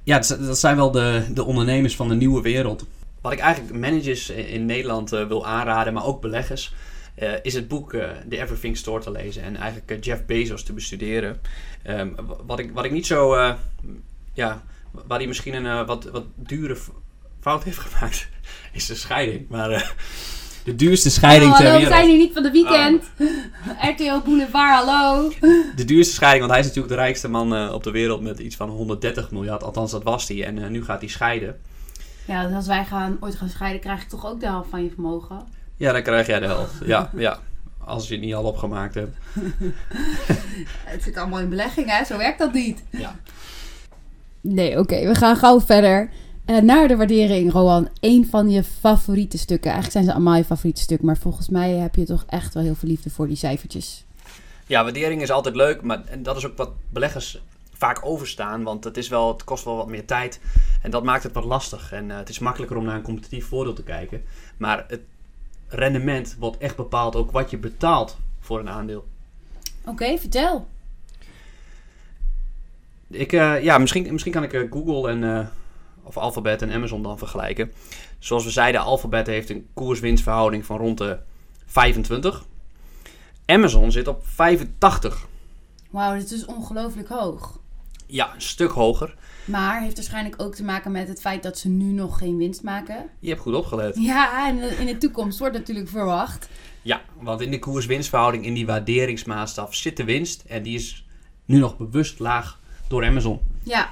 Ja, 0.03 0.19
dat 0.19 0.59
zijn 0.59 0.75
wel 0.75 0.91
de, 0.91 1.25
de 1.33 1.43
ondernemers 1.43 1.95
van 1.95 2.07
de 2.09 2.15
nieuwe 2.15 2.41
wereld. 2.41 2.85
Wat 3.21 3.31
ik 3.31 3.39
eigenlijk 3.39 3.79
managers 3.79 4.29
in 4.29 4.65
Nederland 4.65 5.13
uh, 5.13 5.27
wil 5.27 5.45
aanraden, 5.45 5.93
maar 5.93 6.05
ook 6.05 6.21
beleggers 6.21 6.73
uh, 7.21 7.33
is 7.41 7.53
het 7.53 7.67
boek 7.67 7.93
uh, 7.93 8.09
The 8.29 8.41
Everything 8.41 8.77
Store 8.77 9.01
te 9.01 9.11
lezen 9.11 9.43
en 9.43 9.55
eigenlijk 9.55 9.91
uh, 9.91 9.97
Jeff 10.01 10.25
Bezos 10.25 10.63
te 10.63 10.73
bestuderen. 10.73 11.41
Um, 11.87 12.15
wat, 12.45 12.59
ik, 12.59 12.71
wat 12.71 12.85
ik 12.85 12.91
niet 12.91 13.07
zo, 13.07 13.35
ja, 14.33 14.63
waar 14.91 15.17
hij 15.17 15.27
misschien 15.27 15.65
een 15.65 15.85
wat, 15.85 16.03
wat 16.03 16.25
dure 16.35 16.77
fout 17.39 17.63
heeft 17.63 17.77
gemaakt, 17.77 18.27
is 18.73 18.85
de 18.85 18.95
scheiding. 18.95 19.49
Maar 19.49 19.95
de 20.63 20.75
duurste 20.75 21.09
scheiding 21.09 21.51
oh, 21.51 21.57
ter 21.57 21.65
wereld. 21.65 21.83
we 21.83 21.89
zijn 21.89 22.07
hier 22.07 22.17
niet 22.17 22.33
van 22.33 22.43
de 22.43 22.51
weekend. 22.51 23.03
Oh. 23.67 23.89
RTL 23.89 24.19
Boulevard, 24.25 24.85
hallo. 24.85 25.31
De 25.75 25.85
duurste 25.85 26.13
scheiding, 26.13 26.41
want 26.41 26.51
hij 26.51 26.59
is 26.59 26.67
natuurlijk 26.67 26.95
de 26.95 27.01
rijkste 27.01 27.27
man 27.27 27.71
op 27.71 27.83
de 27.83 27.91
wereld 27.91 28.21
met 28.21 28.39
iets 28.39 28.55
van 28.55 28.69
130 28.69 29.31
miljard. 29.31 29.63
Althans, 29.63 29.91
dat 29.91 30.03
was 30.03 30.27
hij. 30.27 30.43
En 30.43 30.71
nu 30.71 30.83
gaat 30.83 30.99
hij 30.99 31.09
scheiden. 31.09 31.59
Ja, 32.29 32.45
dus 32.47 32.55
als 32.55 32.67
wij 32.67 32.85
gaan, 32.85 33.17
ooit 33.19 33.35
gaan 33.35 33.49
scheiden, 33.49 33.81
krijg 33.81 34.01
ik 34.01 34.09
toch 34.09 34.25
ook 34.25 34.39
de 34.39 34.45
helft 34.45 34.69
van 34.69 34.83
je 34.83 34.89
vermogen? 34.89 35.47
Ja, 35.79 35.91
dan 35.91 36.01
krijg 36.01 36.27
jij 36.27 36.39
de 36.39 36.45
helft. 36.45 36.73
Ja, 36.85 37.09
ja. 37.15 37.39
Als 37.77 38.07
je 38.07 38.13
het 38.13 38.23
niet 38.23 38.33
al 38.33 38.43
opgemaakt 38.43 38.93
hebt. 38.93 39.17
het 40.93 41.03
zit 41.03 41.17
allemaal 41.17 41.39
in 41.39 41.49
belegging, 41.49 41.89
hè? 41.89 42.05
Zo 42.05 42.17
werkt 42.17 42.39
dat 42.39 42.53
niet. 42.53 42.83
Ja. 42.89 43.15
Nee, 44.41 44.79
oké. 44.79 45.07
we 45.07 45.15
gaan 45.15 45.35
gauw 45.35 45.61
verder. 45.61 46.09
Uh, 46.45 46.57
naar 46.57 46.87
de 46.87 46.95
waardering, 46.95 47.51
Rowan. 47.51 47.89
Een 47.99 48.27
van 48.29 48.49
je 48.49 48.63
favoriete 48.63 49.37
stukken. 49.37 49.71
Eigenlijk 49.71 49.91
zijn 49.91 50.05
ze 50.05 50.13
allemaal 50.13 50.35
je 50.35 50.45
favoriete 50.45 50.81
stukken. 50.81 51.05
Maar 51.05 51.17
volgens 51.17 51.49
mij 51.49 51.71
heb 51.71 51.95
je 51.95 52.03
toch 52.03 52.25
echt 52.27 52.53
wel 52.53 52.63
heel 52.63 52.75
veel 52.75 52.89
liefde 52.89 53.09
voor 53.09 53.27
die 53.27 53.35
cijfertjes. 53.35 54.05
Ja, 54.67 54.83
waardering 54.83 55.21
is 55.21 55.31
altijd 55.31 55.55
leuk. 55.55 55.81
Maar 55.81 56.03
dat 56.19 56.37
is 56.37 56.45
ook 56.45 56.57
wat 56.57 56.71
beleggers 56.89 57.41
vaak 57.73 58.05
overstaan. 58.05 58.63
Want 58.63 58.83
het, 58.83 58.97
is 58.97 59.07
wel, 59.07 59.27
het 59.27 59.43
kost 59.43 59.65
wel 59.65 59.75
wat 59.75 59.87
meer 59.87 60.05
tijd. 60.05 60.39
En 60.81 60.91
dat 60.91 61.03
maakt 61.03 61.23
het 61.23 61.33
wat 61.33 61.45
lastig. 61.45 61.91
En 61.91 62.09
uh, 62.09 62.17
het 62.17 62.29
is 62.29 62.39
makkelijker 62.39 62.77
om 62.77 62.85
naar 62.85 62.95
een 62.95 63.01
competitief 63.01 63.47
voordeel 63.47 63.73
te 63.73 63.83
kijken. 63.83 64.21
Maar 64.57 64.85
het 64.87 65.01
rendement 65.69 66.35
wordt 66.39 66.57
echt 66.57 66.75
bepaald 66.75 67.15
ook 67.15 67.31
wat 67.31 67.49
je 67.49 67.57
betaalt 67.57 68.17
voor 68.39 68.59
een 68.59 68.69
aandeel. 68.69 69.07
Oké, 69.85 70.17
vertel. 70.17 70.67
Ik, 73.07 73.31
uh, 73.31 73.63
ja, 73.63 73.77
misschien, 73.77 74.11
misschien 74.11 74.31
kan 74.31 74.43
ik 74.43 74.53
uh, 74.53 74.71
Google 74.71 75.09
en, 75.09 75.21
uh, 75.21 75.47
of 76.03 76.17
Alphabet 76.17 76.61
en 76.61 76.71
Amazon 76.71 77.03
dan 77.03 77.17
vergelijken. 77.17 77.71
Zoals 78.19 78.43
we 78.43 78.49
zeiden, 78.49 78.81
Alphabet 78.81 79.27
heeft 79.27 79.49
een 79.49 79.67
koers-winstverhouding 79.73 80.65
van 80.65 80.77
rond 80.77 80.97
de 80.97 81.17
25. 81.65 82.45
Amazon 83.45 83.91
zit 83.91 84.07
op 84.07 84.27
85. 84.27 85.27
Wauw, 85.89 86.17
dit 86.17 86.31
is 86.31 86.45
ongelooflijk 86.45 87.07
hoog. 87.07 87.58
Ja, 88.11 88.33
een 88.33 88.41
stuk 88.41 88.71
hoger. 88.71 89.15
Maar 89.45 89.81
heeft 89.81 89.95
waarschijnlijk 89.95 90.41
ook 90.41 90.55
te 90.55 90.63
maken 90.63 90.91
met 90.91 91.07
het 91.07 91.21
feit 91.21 91.43
dat 91.43 91.57
ze 91.57 91.69
nu 91.69 91.91
nog 91.91 92.17
geen 92.17 92.37
winst 92.37 92.63
maken. 92.63 93.09
Je 93.19 93.29
hebt 93.29 93.41
goed 93.41 93.55
opgelet. 93.55 93.97
Ja, 93.99 94.47
en 94.47 94.79
in 94.79 94.85
de 94.85 94.97
toekomst 94.97 95.39
wordt 95.39 95.57
natuurlijk 95.57 95.89
verwacht. 95.89 96.49
Ja, 96.81 97.01
want 97.19 97.41
in 97.41 97.51
de 97.51 97.59
koers-winstverhouding, 97.59 98.45
in 98.45 98.53
die 98.53 98.65
waarderingsmaatstaf 98.65 99.75
zit 99.75 99.97
de 99.97 100.03
winst. 100.03 100.43
En 100.47 100.63
die 100.63 100.75
is 100.75 101.05
nu 101.45 101.57
nog 101.57 101.77
bewust 101.77 102.19
laag 102.19 102.59
door 102.87 103.05
Amazon. 103.05 103.39
Ja. 103.63 103.89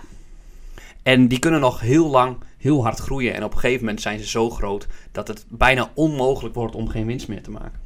En 1.03 1.27
die 1.27 1.39
kunnen 1.39 1.59
nog 1.59 1.79
heel 1.79 2.09
lang 2.09 2.37
heel 2.57 2.83
hard 2.83 2.99
groeien. 2.99 3.33
En 3.33 3.43
op 3.43 3.53
een 3.53 3.59
gegeven 3.59 3.85
moment 3.85 4.01
zijn 4.01 4.19
ze 4.19 4.27
zo 4.27 4.49
groot 4.49 4.87
dat 5.11 5.27
het 5.27 5.45
bijna 5.49 5.91
onmogelijk 5.93 6.55
wordt 6.55 6.75
om 6.75 6.87
geen 6.87 7.05
winst 7.05 7.27
meer 7.27 7.43
te 7.43 7.51
maken. 7.51 7.79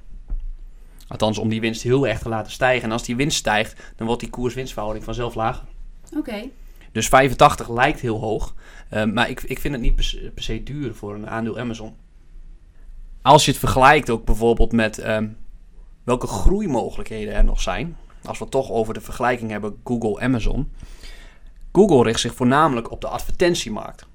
Althans, 1.08 1.38
om 1.38 1.50
die 1.50 1.62
winst 1.62 1.82
heel 1.82 2.08
erg 2.08 2.20
te 2.20 2.30
laten 2.30 2.52
stijgen. 2.52 2.84
En 2.84 2.92
als 2.92 3.04
die 3.04 3.16
winst 3.16 3.38
stijgt, 3.38 3.94
dan 3.96 4.08
wordt 4.08 4.22
die 4.22 4.30
koers-winstverhouding 4.30 5.06
vanzelf 5.06 5.36
lager. 5.36 5.64
Oké. 6.18 6.50
Dus 6.92 7.08
85 7.08 7.70
lijkt 7.70 8.00
heel 8.00 8.20
hoog. 8.20 8.56
Uh, 8.94 9.04
maar 9.04 9.30
ik, 9.30 9.42
ik 9.42 9.60
vind 9.60 9.74
het 9.74 9.84
niet 9.84 9.96
per, 9.96 10.32
se 10.36 10.64
duur 10.64 10.96
voor 10.96 11.16
een 11.16 11.30
aandeel 11.30 11.60
Amazon. 11.60 11.96
Als 13.22 13.46
je 13.46 13.52
het 13.52 13.60
vergelijkt 13.60 14.10
ook 14.10 14.26
bijvoorbeeld 14.26 14.72
met 14.72 15.08
um, 15.08 15.38
welke 16.04 16.28
groeimogelijkheden 16.28 17.34
er 17.34 17.44
nog 17.44 17.62
zijn. 17.62 17.98
Als 18.24 18.38
we 18.38 18.44
het 18.44 18.54
toch 18.54 18.70
over 18.70 18.94
de 18.94 19.02
vergelijking 19.02 19.52
hebben 19.52 19.80
Google-Amazon. 19.84 20.72
Google 21.72 22.04
richt 22.04 22.20
zich 22.20 22.36
voornamelijk 22.36 22.92
op 22.92 23.02
de 23.02 23.08
advertentiemarkt. 23.08 24.06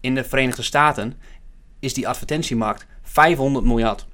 In 0.00 0.14
de 0.14 0.24
Verenigde 0.24 0.62
Staten 0.62 1.14
is 1.78 1.94
die 1.94 2.08
advertentiemarkt 2.08 2.86
500 3.02 3.64
miljard. 3.64 4.06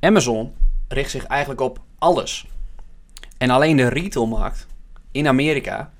Amazon 0.00 0.54
richt 0.88 1.10
zich 1.10 1.24
eigenlijk 1.24 1.60
op 1.60 1.80
alles. 1.98 2.46
En 3.42 3.50
alleen 3.50 3.76
de 3.76 3.88
retailmarkt 3.88 4.66
in 5.10 5.26
Amerika 5.26 5.92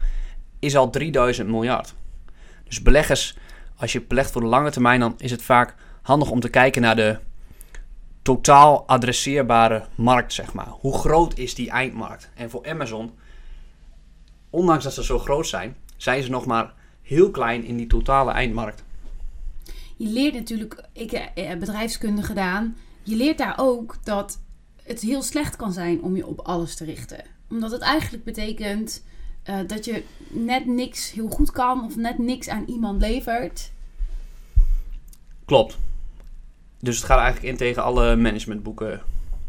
is 0.58 0.76
al 0.76 0.90
3000 0.90 1.48
miljard. 1.48 1.94
Dus 2.64 2.82
beleggers, 2.82 3.36
als 3.76 3.92
je 3.92 4.02
belegt 4.02 4.30
voor 4.30 4.40
de 4.40 4.46
lange 4.46 4.70
termijn, 4.70 5.00
dan 5.00 5.14
is 5.18 5.30
het 5.30 5.42
vaak 5.42 5.74
handig 6.02 6.30
om 6.30 6.40
te 6.40 6.48
kijken 6.48 6.82
naar 6.82 6.96
de 6.96 7.18
totaal 8.22 8.86
adresseerbare 8.86 9.86
markt, 9.94 10.32
zeg 10.32 10.52
maar. 10.52 10.68
Hoe 10.68 10.98
groot 10.98 11.38
is 11.38 11.54
die 11.54 11.70
eindmarkt? 11.70 12.30
En 12.34 12.50
voor 12.50 12.68
Amazon, 12.68 13.12
ondanks 14.50 14.84
dat 14.84 14.94
ze 14.94 15.04
zo 15.04 15.18
groot 15.18 15.46
zijn, 15.46 15.76
zijn 15.96 16.22
ze 16.22 16.30
nog 16.30 16.46
maar 16.46 16.72
heel 17.02 17.30
klein 17.30 17.64
in 17.64 17.76
die 17.76 17.86
totale 17.86 18.30
eindmarkt. 18.30 18.84
Je 19.96 20.08
leert 20.08 20.34
natuurlijk, 20.34 20.88
ik 20.92 21.10
heb 21.10 21.58
bedrijfskunde 21.58 22.22
gedaan, 22.22 22.76
je 23.02 23.16
leert 23.16 23.38
daar 23.38 23.54
ook 23.56 23.96
dat 24.04 24.38
het 24.82 25.00
heel 25.00 25.22
slecht 25.22 25.56
kan 25.56 25.72
zijn 25.72 26.02
om 26.02 26.16
je 26.16 26.26
op 26.26 26.40
alles 26.40 26.74
te 26.74 26.84
richten. 26.84 27.24
Omdat 27.50 27.70
het 27.70 27.80
eigenlijk 27.80 28.24
betekent 28.24 29.02
uh, 29.50 29.56
dat 29.66 29.84
je 29.84 30.02
net 30.28 30.66
niks 30.66 31.12
heel 31.12 31.28
goed 31.28 31.50
kan 31.50 31.84
of 31.84 31.96
net 31.96 32.18
niks 32.18 32.48
aan 32.48 32.64
iemand 32.66 33.00
levert. 33.00 33.70
Klopt. 35.44 35.78
Dus 36.80 36.96
het 36.96 37.04
gaat 37.04 37.18
eigenlijk 37.18 37.52
in 37.52 37.56
tegen 37.56 37.82
alle 37.82 38.16
managementboeken. 38.16 39.02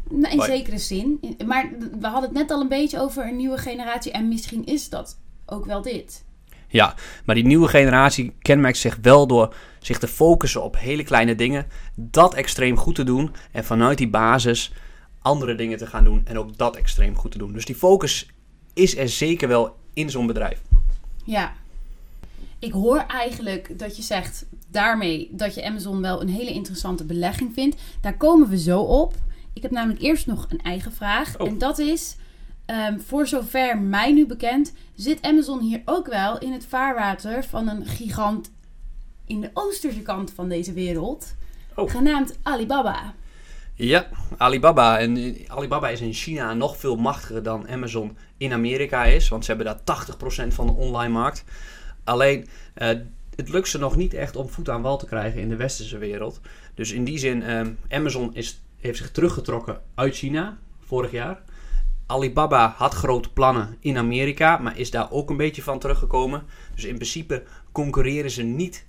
Nou, 0.10 0.34
in 0.34 0.42
zekere 0.42 0.78
zin. 0.78 1.38
Maar 1.46 1.70
we 2.00 2.08
hadden 2.08 2.30
het 2.30 2.40
net 2.40 2.52
al 2.52 2.62
een 2.62 2.68
beetje 2.68 3.00
over 3.00 3.28
een 3.28 3.36
nieuwe 3.36 3.58
generatie. 3.58 4.12
En 4.12 4.28
misschien 4.28 4.66
is 4.66 4.90
dat 4.90 5.18
ook 5.46 5.66
wel 5.66 5.82
dit. 5.82 6.24
Ja, 6.68 6.96
maar 7.26 7.36
die 7.36 7.46
nieuwe 7.46 7.68
generatie 7.68 8.34
kenmerkt 8.42 8.78
zich 8.78 8.98
wel 9.02 9.28
door 9.28 9.56
zich 9.80 10.00
te 10.00 10.08
focussen 10.08 10.64
op 10.64 10.78
hele 10.78 11.04
kleine 11.04 11.36
dingen. 11.36 11.68
Dat 11.96 12.34
extreem 12.34 12.78
goed 12.78 12.96
te 12.96 13.04
doen. 13.04 13.36
En 13.52 13.64
vanuit 13.64 13.98
die 13.98 14.10
basis 14.10 14.74
andere 15.24 15.56
dingen 15.56 15.78
te 15.78 15.88
gaan 15.88 16.04
doen. 16.04 16.22
En 16.26 16.38
ook 16.38 16.58
dat 16.58 16.76
extreem 16.76 17.16
goed 17.16 17.32
te 17.32 17.38
doen. 17.38 17.54
Dus 17.54 17.66
die 17.66 17.76
focus 17.76 18.28
is 18.74 18.98
er 18.98 19.10
zeker 19.10 19.48
wel 19.48 19.76
in 19.94 20.10
zo'n 20.10 20.28
bedrijf. 20.28 20.62
Ja. 21.24 21.54
Ik 22.60 22.72
hoor 22.72 22.98
eigenlijk 22.98 23.80
dat 23.80 23.96
je 23.96 24.02
zegt 24.02 24.46
daarmee 24.70 25.30
dat 25.32 25.56
je 25.56 25.66
Amazon 25.66 26.02
wel 26.02 26.22
een 26.22 26.30
hele 26.30 26.54
interessante 26.54 27.06
belegging 27.06 27.54
vindt. 27.54 27.82
Daar 28.02 28.18
komen 28.18 28.50
we 28.50 28.58
zo 28.58 28.80
op. 28.80 29.14
Ik 29.54 29.62
heb 29.62 29.72
namelijk 29.72 30.02
eerst 30.02 30.28
nog 30.28 30.46
een 30.50 30.62
eigen 30.62 30.92
vraag. 30.94 31.40
Oh. 31.40 31.48
En 31.48 31.58
dat 31.58 31.80
is, 31.80 32.16
um, 32.66 33.02
voor 33.02 33.28
zover 33.28 33.78
mij 33.78 34.12
nu 34.12 34.26
bekend, 34.26 34.74
zit 34.96 35.22
Amazon 35.22 35.60
hier 35.60 35.82
ook 35.86 36.08
wel 36.08 36.38
in 36.38 36.52
het 36.52 36.66
vaarwater 36.66 37.44
van 37.44 37.68
een 37.68 37.86
gigant 37.86 38.52
in 39.26 39.42
de 39.42 39.50
oosterse 39.54 40.02
kant 40.02 40.32
van 40.32 40.50
deze 40.50 40.74
wereld. 40.74 41.36
Oh. 41.76 41.90
Genaamd 41.90 42.38
Alibaba. 42.44 43.14
Ja, 43.76 44.08
Alibaba. 44.38 45.00
En 45.00 45.18
eh, 45.18 45.34
Alibaba 45.48 45.90
is 45.90 46.02
in 46.02 46.14
China 46.14 46.54
nog 46.54 46.78
veel 46.78 46.96
machtiger 46.96 47.44
dan 47.44 47.70
Amazon 47.70 48.18
in 48.38 48.54
Amerika 48.54 49.04
is. 49.04 49.30
Want 49.30 49.46
ze 49.46 49.54
hebben 49.54 49.84
daar 49.86 50.08
80% 50.46 50.54
van 50.54 50.68
de 50.68 50.74
online 50.74 51.14
markt. 51.14 51.44
Alleen, 52.04 52.48
uh, 52.78 52.88
het 53.36 53.50
lukt 53.50 53.68
ze 53.68 53.78
nog 53.78 53.96
niet 53.96 54.14
echt 54.14 54.36
om 54.36 54.50
voet 54.50 54.70
aan 54.70 54.82
wal 54.82 54.98
te 54.98 55.06
krijgen 55.06 55.42
in 55.42 55.50
de 55.50 55.56
westerse 55.56 55.98
wereld. 55.98 56.42
Dus 56.74 56.92
in 56.92 57.04
die 57.04 57.18
zin, 57.18 57.42
uh, 57.42 57.62
Amazon 57.90 58.36
is, 58.36 58.62
heeft 58.80 58.98
zich 58.98 59.12
teruggetrokken 59.12 59.82
uit 59.96 60.16
China 60.16 60.58
vorig 60.80 61.12
jaar. 61.12 61.42
Alibaba 62.06 62.74
had 62.78 62.94
grote 62.94 63.32
plannen 63.32 63.78
in 63.80 63.98
Amerika, 63.98 64.58
maar 64.58 64.78
is 64.78 64.92
daar 64.92 65.12
ook 65.12 65.30
een 65.30 65.38
beetje 65.38 65.64
van 65.64 65.80
teruggekomen. 65.80 66.44
Dus 66.76 66.84
in 66.84 66.96
principe 66.96 67.44
concurreren 67.72 68.32
ze 68.32 68.44
niet 68.44 68.86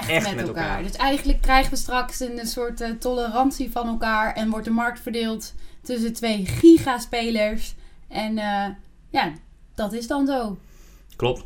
echt, 0.00 0.34
met, 0.34 0.46
elkaar. 0.46 0.82
Dus 0.82 0.96
eigenlijk 0.96 1.40
krijgen 1.40 1.70
we 1.70 1.76
straks 1.76 2.20
een 2.20 2.46
soort 2.46 2.80
uh, 2.80 2.90
tolerantie 2.90 3.70
van 3.70 3.86
elkaar 3.86 4.34
en 4.34 4.50
wordt 4.50 4.64
de 4.64 4.70
markt 4.70 5.00
verdeeld 5.00 5.54
tussen 5.82 6.12
twee 6.12 6.46
gigaspelers. 6.46 7.74
En 8.08 8.32
uh, 8.32 8.66
ja, 9.10 9.32
dat 9.74 9.92
is 9.92 10.06
dan 10.06 10.26
zo. 10.26 10.58
Klopt. 11.16 11.44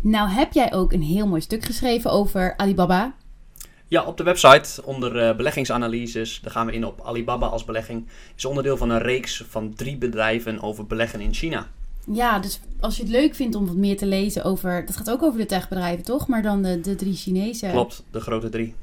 Nou 0.00 0.28
heb 0.28 0.52
jij 0.52 0.72
ook 0.72 0.92
een 0.92 1.02
heel 1.02 1.26
mooi 1.26 1.40
stuk 1.40 1.64
geschreven 1.64 2.10
over 2.10 2.56
Alibaba. 2.56 3.14
Ja, 3.88 4.04
op 4.04 4.16
de 4.16 4.22
website 4.22 4.84
onder 4.84 5.28
uh, 5.28 5.36
beleggingsanalyses, 5.36 6.40
daar 6.40 6.52
gaan 6.52 6.66
we 6.66 6.72
in 6.72 6.84
op 6.84 7.00
Alibaba 7.04 7.46
als 7.46 7.64
belegging. 7.64 8.08
Is 8.36 8.44
onderdeel 8.44 8.76
van 8.76 8.90
een 8.90 9.02
reeks 9.02 9.44
van 9.48 9.74
drie 9.74 9.96
bedrijven 9.96 10.62
over 10.62 10.86
beleggen 10.86 11.20
in 11.20 11.34
China. 11.34 11.66
Ja, 12.12 12.38
dus 12.38 12.60
als 12.80 12.96
je 12.96 13.02
het 13.02 13.10
leuk 13.12 13.34
vindt 13.34 13.54
om 13.54 13.66
wat 13.66 13.76
meer 13.76 13.96
te 13.96 14.06
lezen 14.06 14.44
over... 14.44 14.86
Dat 14.86 14.96
gaat 14.96 15.10
ook 15.10 15.22
over 15.22 15.38
de 15.38 15.46
techbedrijven, 15.46 16.04
toch? 16.04 16.28
Maar 16.28 16.42
dan 16.42 16.62
de, 16.62 16.80
de 16.80 16.94
drie 16.94 17.14
Chinese. 17.14 17.68
Klopt, 17.70 18.02
de 18.10 18.20
grote 18.20 18.48
drie. 18.48 18.74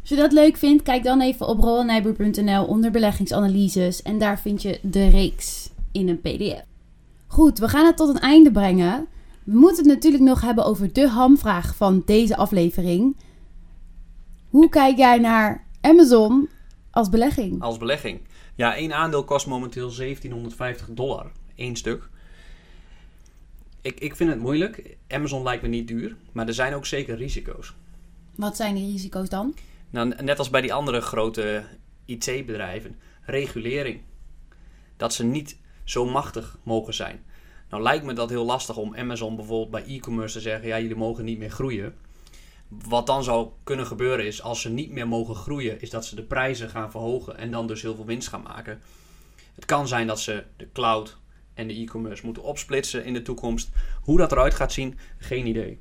Als 0.00 0.08
je 0.08 0.16
dat 0.16 0.32
leuk 0.32 0.56
vindt, 0.56 0.82
kijk 0.82 1.02
dan 1.02 1.20
even 1.20 1.46
op 1.46 1.58
roelnijboer.nl 1.58 2.64
onder 2.64 2.90
beleggingsanalyses. 2.90 4.02
En 4.02 4.18
daar 4.18 4.40
vind 4.40 4.62
je 4.62 4.78
de 4.82 5.08
reeks 5.08 5.70
in 5.92 6.08
een 6.08 6.20
pdf. 6.20 6.62
Goed, 7.26 7.58
we 7.58 7.68
gaan 7.68 7.86
het 7.86 7.96
tot 7.96 8.08
een 8.08 8.20
einde 8.20 8.50
brengen. 8.50 9.06
We 9.44 9.58
moeten 9.58 9.84
het 9.84 9.94
natuurlijk 9.94 10.22
nog 10.22 10.40
hebben 10.40 10.64
over 10.64 10.92
de 10.92 11.08
hamvraag 11.08 11.76
van 11.76 12.02
deze 12.06 12.36
aflevering. 12.36 13.16
Hoe 14.48 14.68
kijk 14.68 14.96
jij 14.96 15.18
naar 15.18 15.64
Amazon 15.80 16.48
als 16.90 17.08
belegging? 17.08 17.62
Als 17.62 17.76
belegging. 17.76 18.20
Ja, 18.54 18.74
één 18.74 18.92
aandeel 18.92 19.24
kost 19.24 19.46
momenteel 19.46 19.90
1750 19.96 20.88
dollar. 20.90 21.30
één 21.54 21.76
stuk 21.76 22.08
ik, 23.84 24.00
ik 24.00 24.16
vind 24.16 24.30
het 24.30 24.38
moeilijk. 24.38 24.96
Amazon 25.08 25.42
lijkt 25.42 25.62
me 25.62 25.68
niet 25.68 25.88
duur, 25.88 26.16
maar 26.32 26.46
er 26.46 26.54
zijn 26.54 26.74
ook 26.74 26.86
zeker 26.86 27.16
risico's. 27.16 27.74
Wat 28.34 28.56
zijn 28.56 28.74
die 28.74 28.92
risico's 28.92 29.28
dan? 29.28 29.54
Nou, 29.90 30.14
net 30.22 30.38
als 30.38 30.50
bij 30.50 30.60
die 30.60 30.72
andere 30.72 31.00
grote 31.00 31.64
IT-bedrijven, 32.04 32.96
regulering. 33.22 34.00
Dat 34.96 35.14
ze 35.14 35.24
niet 35.24 35.56
zo 35.84 36.04
machtig 36.04 36.58
mogen 36.62 36.94
zijn. 36.94 37.24
Nou 37.70 37.82
lijkt 37.82 38.04
me 38.04 38.12
dat 38.12 38.30
heel 38.30 38.44
lastig 38.44 38.76
om 38.76 38.96
Amazon 38.96 39.36
bijvoorbeeld 39.36 39.70
bij 39.70 39.94
e-commerce 39.94 40.34
te 40.34 40.40
zeggen: 40.40 40.68
ja, 40.68 40.80
jullie 40.80 40.96
mogen 40.96 41.24
niet 41.24 41.38
meer 41.38 41.50
groeien. 41.50 41.94
Wat 42.68 43.06
dan 43.06 43.24
zou 43.24 43.48
kunnen 43.64 43.86
gebeuren 43.86 44.26
is, 44.26 44.42
als 44.42 44.60
ze 44.60 44.70
niet 44.70 44.90
meer 44.90 45.08
mogen 45.08 45.34
groeien, 45.34 45.80
is 45.80 45.90
dat 45.90 46.06
ze 46.06 46.14
de 46.14 46.22
prijzen 46.22 46.70
gaan 46.70 46.90
verhogen 46.90 47.38
en 47.38 47.50
dan 47.50 47.66
dus 47.66 47.82
heel 47.82 47.94
veel 47.94 48.04
winst 48.04 48.28
gaan 48.28 48.42
maken. 48.42 48.80
Het 49.54 49.64
kan 49.64 49.88
zijn 49.88 50.06
dat 50.06 50.20
ze 50.20 50.44
de 50.56 50.68
cloud 50.72 51.16
en 51.54 51.66
de 51.66 51.74
e-commerce 51.74 52.24
moeten 52.24 52.42
opsplitsen 52.42 53.04
in 53.04 53.12
de 53.12 53.22
toekomst. 53.22 53.68
Hoe 54.02 54.18
dat 54.18 54.32
eruit 54.32 54.54
gaat 54.54 54.72
zien, 54.72 54.98
geen 55.18 55.46
idee. 55.46 55.78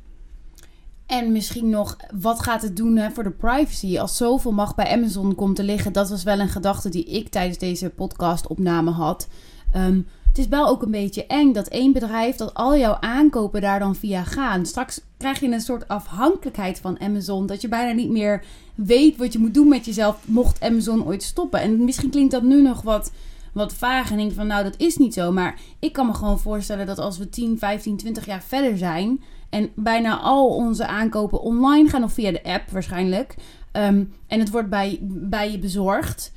En 1.06 1.32
misschien 1.32 1.70
nog, 1.70 1.98
wat 2.22 2.42
gaat 2.42 2.62
het 2.62 2.78
doen 2.78 2.98
hè, 2.98 3.12
voor 3.12 3.24
de 3.24 3.32
privacy? 3.32 4.00
Als 4.00 4.18
zoveel 4.18 4.52
macht 4.52 4.76
bij 4.76 4.88
Amazon 4.88 5.36
komt 5.36 5.56
te 5.56 5.64
liggen, 5.64 5.94
dat 5.94 6.10
was 6.10 6.24
wel 6.24 6.40
een 6.40 6.50
gedachte 6.50 6.90
die 6.90 7.06
ik 7.06 7.30
tijdens 7.30 7.58
deze 7.58 7.90
podcast-opname 7.90 8.92
had. 8.92 9.28
Ehm, 9.72 10.02
het 10.28 10.38
is 10.38 10.48
wel 10.48 10.68
ook 10.68 10.82
een 10.82 10.92
beetje 10.92 11.26
eng 11.26 11.54
dat 11.54 11.68
één 11.68 11.94
bedrijf, 11.94 12.36
dat 12.36 12.54
al 12.54 12.78
jouw 12.78 12.98
aankopen 13.00 13.62
daar 13.62 13.80
dan 13.80 13.96
via 13.96 14.24
gaan. 14.24 14.66
Straks 14.66 15.02
krijg 15.18 15.40
je 15.40 15.52
een 15.52 15.62
soort 15.62 15.88
afhankelijkheid 15.88 16.80
van 16.80 17.00
Amazon, 17.00 17.46
dat 17.46 17.62
je 17.62 17.68
bijna 17.68 17.92
niet 17.92 18.10
meer 18.10 18.46
weet 18.76 19.18
wat 19.18 19.34
je 19.34 19.40
moet 19.40 19.54
doen 19.54 19.68
met 19.68 19.86
jezelf, 19.86 20.18
mocht 20.26 20.62
Amazon 20.62 21.06
ooit 21.06 21.24
stoppen. 21.24 21.62
En 21.62 21.84
misschien 21.84 22.10
klinkt 22.10 22.32
dat 22.32 22.44
nu 22.44 22.62
nog 22.62 22.82
wat 22.82 23.12
wat 23.54 23.74
vaag 23.74 24.12
en 24.12 24.18
denk 24.18 24.32
van 24.32 24.48
nou 24.48 24.64
dat 24.64 24.78
is 24.78 24.98
niet 24.98 25.14
zo. 25.14 25.32
Maar 25.32 25.60
ik 25.80 25.94
kan 25.94 26.06
me 26.06 26.14
gewoon 26.14 26.40
voorstellen 26.40 26.86
dat 26.86 27.00
als 27.00 27.18
we 27.18 27.30
10, 27.30 27.58
15, 27.58 27.98
20 27.98 28.26
jaar 28.26 28.44
verder 28.44 28.78
zijn 28.78 29.24
en 29.50 29.72
bijna 29.76 30.20
al 30.20 30.48
onze 30.48 30.88
aankopen 30.88 31.42
online 31.42 31.90
gaan 31.90 32.04
of 32.04 32.14
via 32.14 32.32
de 32.32 32.44
app 32.44 32.70
waarschijnlijk. 32.70 33.36
Ehm, 33.72 34.04
en 34.28 34.40
het 34.40 34.50
wordt 34.50 34.70
bij, 34.70 35.00
bij 35.02 35.52
je 35.52 35.60
bezorgd. 35.60 36.32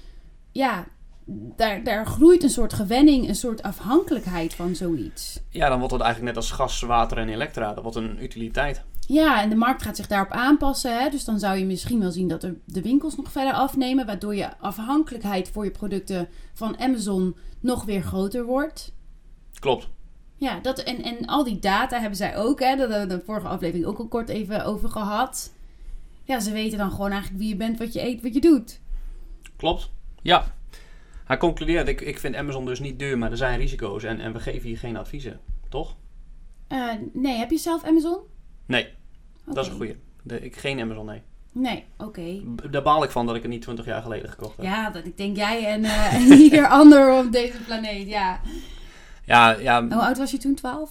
Ja, 0.52 0.86
daar, 1.56 1.84
daar 1.84 2.06
groeit 2.06 2.42
een 2.42 2.50
soort 2.50 2.72
gewenning, 2.72 3.28
een 3.28 3.34
soort 3.34 3.62
afhankelijkheid 3.62 4.54
van 4.54 4.74
zoiets. 4.74 5.40
Ja, 5.50 5.68
dan 5.68 5.78
wordt 5.78 5.92
het 5.92 6.02
eigenlijk 6.02 6.34
net 6.34 6.44
als 6.44 6.52
gas, 6.52 6.80
water 6.80 7.18
en 7.18 7.28
elektra. 7.28 7.74
Dat 7.74 7.82
wordt 7.82 7.98
een 7.98 8.22
utiliteit. 8.22 8.82
Ja, 9.06 9.42
en 9.42 9.48
de 9.48 9.56
markt 9.56 9.82
gaat 9.82 9.96
zich 9.96 10.06
daarop 10.06 10.30
aanpassen. 10.30 10.98
Hè? 10.98 11.10
Dus 11.10 11.24
dan 11.24 11.38
zou 11.38 11.58
je 11.58 11.64
misschien 11.64 12.00
wel 12.00 12.10
zien 12.10 12.28
dat 12.28 12.42
er 12.42 12.54
de 12.64 12.82
winkels 12.82 13.16
nog 13.16 13.32
verder 13.32 13.52
afnemen. 13.52 14.06
Waardoor 14.06 14.34
je 14.34 14.58
afhankelijkheid 14.58 15.48
voor 15.48 15.64
je 15.64 15.70
producten 15.70 16.28
van 16.54 16.78
Amazon 16.78 17.36
nog 17.60 17.84
weer 17.84 18.02
groter 18.02 18.44
wordt. 18.44 18.92
Klopt. 19.58 19.88
Ja, 20.36 20.60
dat, 20.60 20.78
en, 20.78 21.02
en 21.02 21.26
al 21.26 21.44
die 21.44 21.58
data 21.58 22.00
hebben 22.00 22.16
zij 22.16 22.36
ook. 22.36 22.60
Hè? 22.60 22.76
Daar 22.76 22.88
hebben 22.88 23.08
we 23.08 23.16
de 23.16 23.24
vorige 23.24 23.48
aflevering 23.48 23.86
ook 23.86 23.98
al 23.98 24.08
kort 24.08 24.28
even 24.28 24.64
over 24.64 24.88
gehad. 24.88 25.54
Ja, 26.24 26.40
ze 26.40 26.52
weten 26.52 26.78
dan 26.78 26.90
gewoon 26.90 27.10
eigenlijk 27.10 27.40
wie 27.40 27.48
je 27.48 27.56
bent, 27.56 27.78
wat 27.78 27.92
je 27.92 28.02
eet, 28.02 28.22
wat 28.22 28.34
je 28.34 28.40
doet. 28.40 28.80
Klopt. 29.56 29.90
Ja. 30.22 30.54
Hij 31.24 31.36
concludeert, 31.36 31.88
ik, 31.88 32.00
ik 32.00 32.18
vind 32.18 32.34
Amazon 32.34 32.64
dus 32.64 32.80
niet 32.80 32.98
duur, 32.98 33.18
maar 33.18 33.30
er 33.30 33.36
zijn 33.36 33.58
risico's. 33.58 34.04
En, 34.04 34.20
en 34.20 34.32
we 34.32 34.40
geven 34.40 34.68
hier 34.68 34.78
geen 34.78 34.96
adviezen, 34.96 35.40
toch? 35.68 35.96
Uh, 36.68 36.92
nee, 37.12 37.36
heb 37.36 37.50
je 37.50 37.58
zelf 37.58 37.84
Amazon? 37.84 38.18
Nee, 38.66 38.88
dat 39.44 39.64
is 39.64 39.70
een 39.70 39.76
goede. 39.76 39.96
ik, 40.40 40.56
geen 40.56 40.80
Amazon, 40.80 41.06
nee. 41.06 41.22
Nee, 41.52 41.84
oké. 41.98 42.40
Daar 42.70 42.82
baal 42.82 43.04
ik 43.04 43.10
van 43.10 43.26
dat 43.26 43.36
ik 43.36 43.42
het 43.42 43.50
niet 43.50 43.62
20 43.62 43.84
jaar 43.84 44.02
geleden 44.02 44.30
gekocht 44.30 44.56
heb. 44.56 44.66
Ja, 44.66 44.90
dat 44.90 45.04
ik 45.04 45.16
denk 45.16 45.36
jij 45.36 45.66
en, 45.66 45.84
uh, 46.30 46.40
ieder 46.40 46.68
ander 46.68 47.18
op 47.18 47.32
deze 47.32 47.58
planeet, 47.66 48.08
ja. 48.08 48.40
Ja, 49.24 49.50
ja. 49.50 49.88
Hoe 49.88 50.02
oud 50.02 50.18
was 50.18 50.30
je 50.30 50.38
toen, 50.38 50.54
12? 50.54 50.90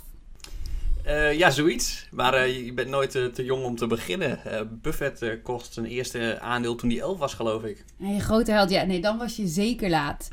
Uh, 1.06 1.34
ja, 1.34 1.50
zoiets. 1.50 2.08
Maar 2.12 2.34
uh, 2.34 2.66
je 2.66 2.74
bent 2.74 2.90
nooit 2.90 3.12
te 3.12 3.46
jong 3.46 3.64
om 3.64 3.76
te 3.76 3.88
beginnen. 3.88 4.40
Buffett 4.82 5.42
kost 5.44 5.74
zijn 5.74 5.86
eerste 5.86 6.40
aandeel 6.40 6.76
toen 6.76 6.90
hij 6.90 7.00
11 7.00 7.18
was, 7.18 7.34
geloof 7.34 7.64
ik. 7.64 7.86
En 8.00 8.14
je 8.14 8.20
grote 8.20 8.52
held, 8.52 8.70
ja, 8.70 8.84
nee, 8.84 9.02
dan 9.02 9.18
was 9.18 9.36
je 9.36 9.48
zeker 9.48 9.90
laat. 9.90 10.30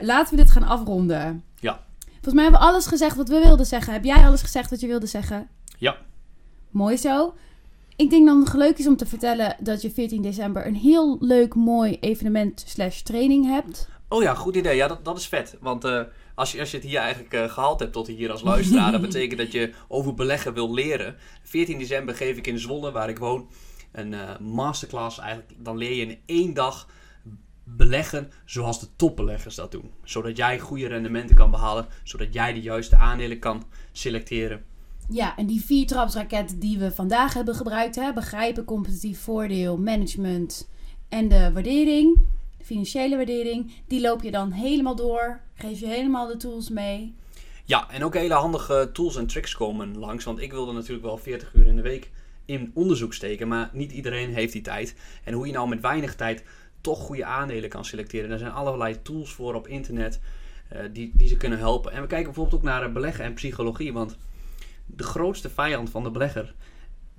laten 0.00 0.36
we 0.36 0.42
dit 0.42 0.50
gaan 0.50 0.66
afronden. 0.66 1.44
Ja. 1.60 1.80
Volgens 2.12 2.34
mij 2.34 2.42
hebben 2.42 2.60
we 2.60 2.66
alles 2.66 2.86
gezegd 2.86 3.16
wat 3.16 3.28
we 3.28 3.40
wilden 3.40 3.66
zeggen. 3.66 3.92
Heb 3.92 4.04
jij 4.04 4.26
alles 4.26 4.42
gezegd 4.42 4.70
wat 4.70 4.80
je 4.80 4.86
wilde 4.86 5.06
zeggen? 5.06 5.48
Ja. 5.78 5.96
Mooi 6.72 6.96
zo. 6.96 7.34
Ik 7.96 8.10
denk 8.10 8.26
dan 8.26 8.40
het 8.40 8.54
leuk 8.54 8.78
is 8.78 8.86
om 8.86 8.96
te 8.96 9.06
vertellen 9.06 9.56
dat 9.60 9.82
je 9.82 9.90
14 9.90 10.22
december 10.22 10.66
een 10.66 10.74
heel 10.74 11.16
leuk, 11.20 11.54
mooi 11.54 11.96
evenement 12.00 12.64
slash 12.66 13.00
training 13.00 13.46
hebt. 13.46 13.88
Oh 14.08 14.22
ja, 14.22 14.34
goed 14.34 14.56
idee. 14.56 14.76
Ja, 14.76 14.88
dat, 14.88 15.04
dat 15.04 15.18
is 15.18 15.26
vet. 15.26 15.56
Want 15.60 15.84
uh, 15.84 16.02
als, 16.34 16.52
je, 16.52 16.60
als 16.60 16.70
je 16.70 16.76
het 16.76 16.86
hier 16.86 16.98
eigenlijk 16.98 17.34
uh, 17.34 17.50
gehaald 17.50 17.80
hebt 17.80 17.92
tot 17.92 18.06
hier 18.06 18.30
als 18.30 18.42
luisteraar, 18.42 18.92
dat 18.92 19.00
betekent 19.10 19.40
dat 19.40 19.52
je 19.52 19.72
over 19.88 20.14
beleggen 20.14 20.54
wil 20.54 20.74
leren. 20.74 21.16
14 21.42 21.78
december 21.78 22.14
geef 22.14 22.36
ik 22.36 22.46
in 22.46 22.58
Zwolle, 22.58 22.92
waar 22.92 23.08
ik 23.08 23.18
woon, 23.18 23.48
een 23.92 24.12
uh, 24.12 24.38
masterclass. 24.38 25.18
Eigenlijk, 25.18 25.52
dan 25.58 25.76
leer 25.76 25.94
je 25.94 26.06
in 26.06 26.18
één 26.26 26.54
dag 26.54 26.88
beleggen 27.64 28.30
zoals 28.44 28.80
de 28.80 28.86
topbeleggers 28.96 29.54
dat 29.54 29.70
doen. 29.70 29.90
Zodat 30.04 30.36
jij 30.36 30.58
goede 30.58 30.86
rendementen 30.86 31.36
kan 31.36 31.50
behalen, 31.50 31.86
zodat 32.02 32.34
jij 32.34 32.52
de 32.52 32.60
juiste 32.60 32.96
aandelen 32.96 33.38
kan 33.38 33.64
selecteren. 33.92 34.64
Ja, 35.12 35.36
en 35.36 35.46
die 35.46 35.64
vier 35.64 35.86
trapsraketten 35.86 36.58
die 36.58 36.78
we 36.78 36.92
vandaag 36.92 37.34
hebben 37.34 37.54
gebruikt, 37.54 37.94
hè, 37.94 38.12
begrijpen, 38.12 38.64
competitief 38.64 39.20
voordeel, 39.20 39.78
management 39.78 40.68
en 41.08 41.28
de 41.28 41.52
waardering, 41.52 42.18
de 42.58 42.64
financiële 42.64 43.16
waardering, 43.16 43.72
die 43.86 44.00
loop 44.00 44.22
je 44.22 44.30
dan 44.30 44.50
helemaal 44.50 44.96
door, 44.96 45.40
geef 45.54 45.80
je 45.80 45.86
helemaal 45.86 46.26
de 46.26 46.36
tools 46.36 46.70
mee. 46.70 47.14
Ja, 47.64 47.90
en 47.90 48.04
ook 48.04 48.14
hele 48.14 48.34
handige 48.34 48.90
tools 48.92 49.16
en 49.16 49.26
tricks 49.26 49.54
komen 49.54 49.98
langs, 49.98 50.24
want 50.24 50.40
ik 50.40 50.52
wilde 50.52 50.72
natuurlijk 50.72 51.04
wel 51.04 51.18
40 51.18 51.54
uur 51.54 51.66
in 51.66 51.76
de 51.76 51.82
week 51.82 52.10
in 52.44 52.70
onderzoek 52.74 53.14
steken, 53.14 53.48
maar 53.48 53.70
niet 53.72 53.92
iedereen 53.92 54.34
heeft 54.34 54.52
die 54.52 54.62
tijd. 54.62 54.96
En 55.24 55.32
hoe 55.32 55.46
je 55.46 55.52
nou 55.52 55.68
met 55.68 55.80
weinig 55.80 56.14
tijd 56.14 56.44
toch 56.80 56.98
goede 56.98 57.24
aandelen 57.24 57.68
kan 57.68 57.84
selecteren. 57.84 58.30
Er 58.30 58.38
zijn 58.38 58.52
allerlei 58.52 59.02
tools 59.02 59.32
voor 59.32 59.54
op 59.54 59.68
internet 59.68 60.20
uh, 60.72 60.78
die, 60.92 61.12
die 61.14 61.28
ze 61.28 61.36
kunnen 61.36 61.58
helpen. 61.58 61.92
En 61.92 62.00
we 62.00 62.06
kijken 62.06 62.26
bijvoorbeeld 62.26 62.56
ook 62.56 62.68
naar 62.68 62.92
beleggen 62.92 63.24
en 63.24 63.34
psychologie, 63.34 63.92
want 63.92 64.16
de 64.86 65.04
grootste 65.04 65.50
vijand 65.50 65.90
van 65.90 66.02
de 66.02 66.10
belegger 66.10 66.54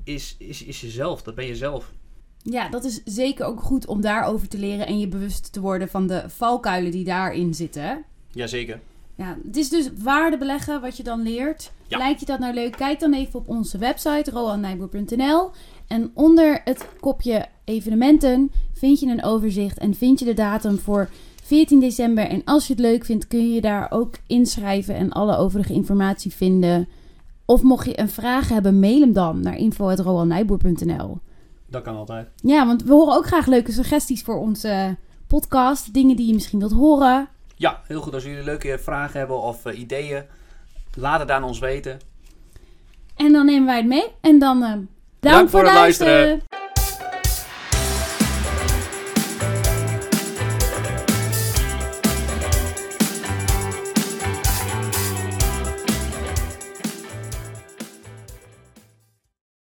is, 0.03 0.35
is, 0.39 0.63
is 0.63 0.81
jezelf. 0.81 1.21
Dat 1.21 1.35
ben 1.35 1.45
je 1.45 1.55
zelf. 1.55 1.91
Ja, 2.37 2.69
dat 2.69 2.83
is 2.83 3.01
zeker 3.05 3.45
ook 3.45 3.61
goed 3.61 3.85
om 3.85 4.01
daarover 4.01 4.47
te 4.47 4.57
leren 4.57 4.87
en 4.87 4.99
je 4.99 5.07
bewust 5.07 5.53
te 5.53 5.59
worden 5.59 5.89
van 5.89 6.07
de 6.07 6.23
valkuilen 6.29 6.91
die 6.91 7.03
daarin 7.03 7.53
zitten. 7.53 8.03
Jazeker. 8.31 8.79
Ja, 9.15 9.37
het 9.45 9.57
is 9.57 9.69
dus 9.69 9.89
waarde 9.97 10.37
beleggen 10.37 10.81
wat 10.81 10.97
je 10.97 11.03
dan 11.03 11.21
leert. 11.21 11.71
Ja. 11.87 11.97
Lijkt 11.97 12.19
je 12.19 12.25
dat 12.25 12.39
nou 12.39 12.53
leuk? 12.53 12.75
Kijk 12.75 12.99
dan 12.99 13.13
even 13.13 13.39
op 13.39 13.49
onze 13.49 13.77
website 13.77 14.31
roannijboer.nl 14.31 15.51
en 15.87 16.11
onder 16.13 16.61
het 16.63 16.87
kopje 16.99 17.45
evenementen 17.63 18.51
vind 18.73 18.99
je 18.99 19.07
een 19.07 19.23
overzicht 19.23 19.77
en 19.77 19.95
vind 19.95 20.19
je 20.19 20.25
de 20.25 20.33
datum 20.33 20.79
voor 20.79 21.09
14 21.43 21.79
december. 21.79 22.27
En 22.27 22.41
als 22.45 22.67
je 22.67 22.73
het 22.73 22.81
leuk 22.81 23.05
vindt, 23.05 23.27
kun 23.27 23.47
je 23.47 23.53
je 23.53 23.61
daar 23.61 23.91
ook 23.91 24.15
inschrijven 24.27 24.95
en 24.95 25.11
alle 25.11 25.37
overige 25.37 25.73
informatie 25.73 26.31
vinden. 26.31 26.87
Of 27.45 27.61
mocht 27.61 27.85
je 27.85 27.99
een 27.99 28.09
vraag 28.09 28.49
hebben, 28.49 28.79
mail 28.79 28.99
hem 28.99 29.13
dan 29.13 29.39
naar 29.39 29.55
info.roalnijboer.nl. 29.57 31.19
Dat 31.67 31.81
kan 31.81 31.95
altijd. 31.95 32.29
Ja, 32.35 32.65
want 32.65 32.83
we 32.83 32.93
horen 32.93 33.15
ook 33.15 33.25
graag 33.25 33.45
leuke 33.45 33.71
suggesties 33.71 34.21
voor 34.21 34.37
onze 34.37 34.97
podcast. 35.27 35.93
Dingen 35.93 36.15
die 36.15 36.27
je 36.27 36.33
misschien 36.33 36.59
wilt 36.59 36.71
horen. 36.71 37.27
Ja, 37.55 37.81
heel 37.87 38.01
goed. 38.01 38.13
Als 38.13 38.23
jullie 38.23 38.43
leuke 38.43 38.79
vragen 38.79 39.19
hebben 39.19 39.41
of 39.41 39.65
uh, 39.65 39.79
ideeën, 39.79 40.23
laat 40.97 41.19
het 41.19 41.31
aan 41.31 41.43
ons 41.43 41.59
weten. 41.59 41.99
En 43.15 43.31
dan 43.31 43.45
nemen 43.45 43.65
wij 43.65 43.77
het 43.77 43.87
mee. 43.87 44.05
En 44.21 44.39
dan 44.39 44.57
uh, 44.63 44.73
dank, 45.19 45.49
voor, 45.49 45.49
voor 45.49 45.63
het 45.63 45.73
luisteren. 45.73 46.13
luisteren. 46.13 46.62